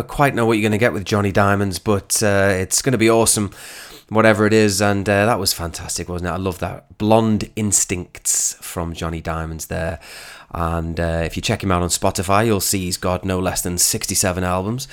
Quite 0.08 0.34
know 0.34 0.46
what 0.46 0.54
you're 0.54 0.62
going 0.62 0.72
to 0.72 0.78
get 0.78 0.92
with 0.92 1.04
Johnny 1.04 1.32
Diamonds, 1.32 1.78
but 1.78 2.22
uh, 2.22 2.50
it's 2.52 2.82
going 2.82 2.92
to 2.92 2.98
be 2.98 3.10
awesome, 3.10 3.52
whatever 4.08 4.46
it 4.46 4.52
is. 4.52 4.80
And 4.80 5.08
uh, 5.08 5.26
that 5.26 5.38
was 5.38 5.52
fantastic, 5.52 6.08
wasn't 6.08 6.28
it? 6.28 6.32
I 6.32 6.36
love 6.36 6.58
that. 6.60 6.98
Blonde 6.98 7.50
Instincts 7.56 8.54
from 8.60 8.94
Johnny 8.94 9.20
Diamonds 9.20 9.66
there. 9.66 10.00
And 10.52 10.98
uh, 10.98 11.22
if 11.24 11.36
you 11.36 11.42
check 11.42 11.62
him 11.62 11.72
out 11.72 11.82
on 11.82 11.88
Spotify, 11.88 12.46
you'll 12.46 12.60
see 12.60 12.80
he's 12.80 12.96
got 12.96 13.24
no 13.24 13.38
less 13.38 13.62
than 13.62 13.78
67 13.78 14.42
albums. 14.42 14.88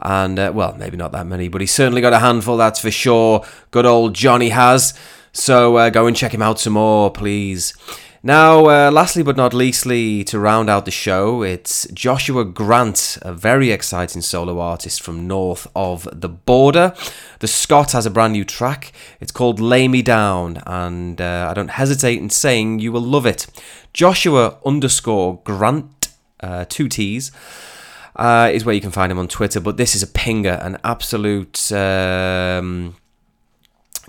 And, 0.00 0.38
uh, 0.38 0.52
well, 0.54 0.74
maybe 0.76 0.96
not 0.96 1.12
that 1.12 1.26
many, 1.26 1.48
but 1.48 1.60
he's 1.60 1.72
certainly 1.72 2.00
got 2.00 2.12
a 2.12 2.18
handful, 2.18 2.56
that's 2.56 2.80
for 2.80 2.90
sure. 2.90 3.44
Good 3.70 3.86
old 3.86 4.14
Johnny 4.14 4.50
has. 4.50 4.94
So 5.32 5.76
uh, 5.76 5.90
go 5.90 6.06
and 6.06 6.16
check 6.16 6.32
him 6.32 6.42
out 6.42 6.60
some 6.60 6.74
more, 6.74 7.10
please. 7.10 7.74
Now, 8.22 8.66
uh, 8.66 8.90
lastly 8.90 9.22
but 9.22 9.36
not 9.36 9.54
leastly, 9.54 10.24
to 10.24 10.40
round 10.40 10.68
out 10.68 10.84
the 10.84 10.90
show, 10.90 11.42
it's 11.42 11.86
Joshua 11.92 12.44
Grant, 12.44 13.16
a 13.22 13.32
very 13.32 13.70
exciting 13.70 14.22
solo 14.22 14.58
artist 14.58 15.02
from 15.02 15.28
north 15.28 15.68
of 15.76 16.08
the 16.12 16.28
border. 16.28 16.94
The 17.38 17.46
Scot 17.46 17.92
has 17.92 18.06
a 18.06 18.10
brand 18.10 18.32
new 18.32 18.44
track. 18.44 18.92
It's 19.20 19.30
called 19.30 19.60
Lay 19.60 19.86
Me 19.86 20.02
Down, 20.02 20.60
and 20.66 21.20
uh, 21.20 21.46
I 21.48 21.54
don't 21.54 21.70
hesitate 21.70 22.18
in 22.18 22.28
saying 22.28 22.80
you 22.80 22.90
will 22.90 23.02
love 23.02 23.24
it. 23.24 23.46
Joshua 23.92 24.58
underscore 24.66 25.40
Grant, 25.44 26.08
uh, 26.40 26.64
two 26.68 26.88
T's. 26.88 27.30
Uh, 28.16 28.50
is 28.52 28.64
where 28.64 28.74
you 28.74 28.80
can 28.80 28.90
find 28.90 29.12
him 29.12 29.18
on 29.20 29.28
Twitter, 29.28 29.60
but 29.60 29.76
this 29.76 29.94
is 29.94 30.02
a 30.02 30.06
pinger, 30.08 30.60
an 30.66 30.76
absolute 30.82 31.70
um, 31.70 32.96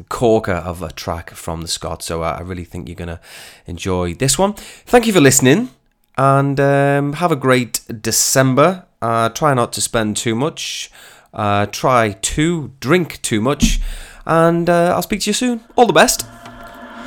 corker 0.09 0.53
of 0.53 0.81
a 0.81 0.91
track 0.91 1.31
from 1.31 1.61
the 1.61 1.67
Scot. 1.67 2.03
So 2.03 2.23
uh, 2.23 2.37
I 2.39 2.41
really 2.41 2.63
think 2.63 2.87
you're 2.87 2.95
going 2.95 3.09
to 3.09 3.19
enjoy 3.65 4.13
this 4.13 4.37
one. 4.37 4.53
Thank 4.53 5.07
you 5.07 5.13
for 5.13 5.21
listening 5.21 5.69
and 6.17 6.59
um, 6.59 7.13
have 7.13 7.31
a 7.31 7.35
great 7.35 7.81
December. 8.01 8.85
Uh, 9.01 9.29
try 9.29 9.53
not 9.53 9.71
to 9.73 9.81
spend 9.81 10.17
too 10.17 10.35
much. 10.35 10.91
Uh, 11.33 11.65
try 11.67 12.11
to 12.11 12.71
drink 12.79 13.21
too 13.21 13.39
much. 13.39 13.79
And 14.25 14.69
uh, 14.69 14.93
I'll 14.93 15.01
speak 15.01 15.21
to 15.21 15.29
you 15.29 15.33
soon. 15.33 15.61
All 15.75 15.85
the 15.85 15.93
best. 15.93 16.25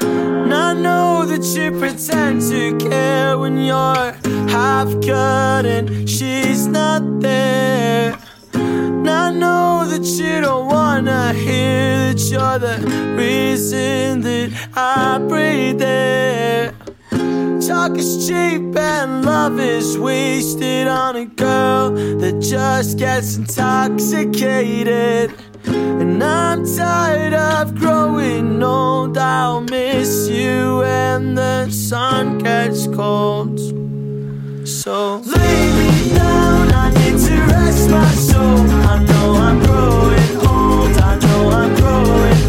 And 0.01 0.53
I 0.53 0.74
know 0.74 1.24
that 1.26 1.45
you 1.45 1.78
pretend 1.78 2.43
to 2.43 2.76
care 2.78 3.38
when 3.38 3.59
you're 3.59 4.12
half 4.49 4.88
cut 5.01 5.66
and 5.66 6.09
she's 6.09 6.66
not 6.66 7.20
there. 7.20 8.18
And 8.63 9.09
I 9.09 9.31
know 9.31 9.87
that 9.89 10.05
you 10.05 10.41
don't 10.41 10.67
wanna 10.67 11.33
hear 11.33 12.13
that 12.13 12.21
you're 12.31 12.59
the 12.59 12.77
reason 13.17 14.21
that 14.23 14.51
I 14.75 15.19
breathe 15.19 15.79
there. 15.79 16.75
Talk 17.67 17.97
is 17.97 18.27
cheap 18.27 18.77
and 18.77 19.25
love 19.25 19.59
is 19.59 19.99
wasted 19.99 20.89
on 20.89 21.17
a 21.17 21.27
girl 21.27 21.91
that 21.93 22.41
just 22.41 22.99
gets 22.99 23.37
intoxicated. 23.37 25.33
And 25.65 26.23
I'm 26.23 26.65
tired 26.77 27.35
of 27.35 27.75
growing 27.75 28.63
old. 28.63 29.17
I'll 29.17 29.61
miss 29.61 30.29
you 30.29 30.79
when 30.79 31.35
the 31.35 31.71
sun 31.71 32.39
gets 32.39 32.87
cold. 32.89 33.59
So 34.67 35.19
lay 35.19 35.73
me 35.79 36.15
down, 36.15 36.62
Rest 37.53 37.90
my 37.90 38.11
soul. 38.28 38.61
I 38.92 38.98
know 39.09 39.26
I'm 39.46 39.59
growing 39.64 40.32
old, 40.50 40.96
I 41.11 41.12
know 41.22 41.50
I'm 41.61 41.70
growing 41.80 42.41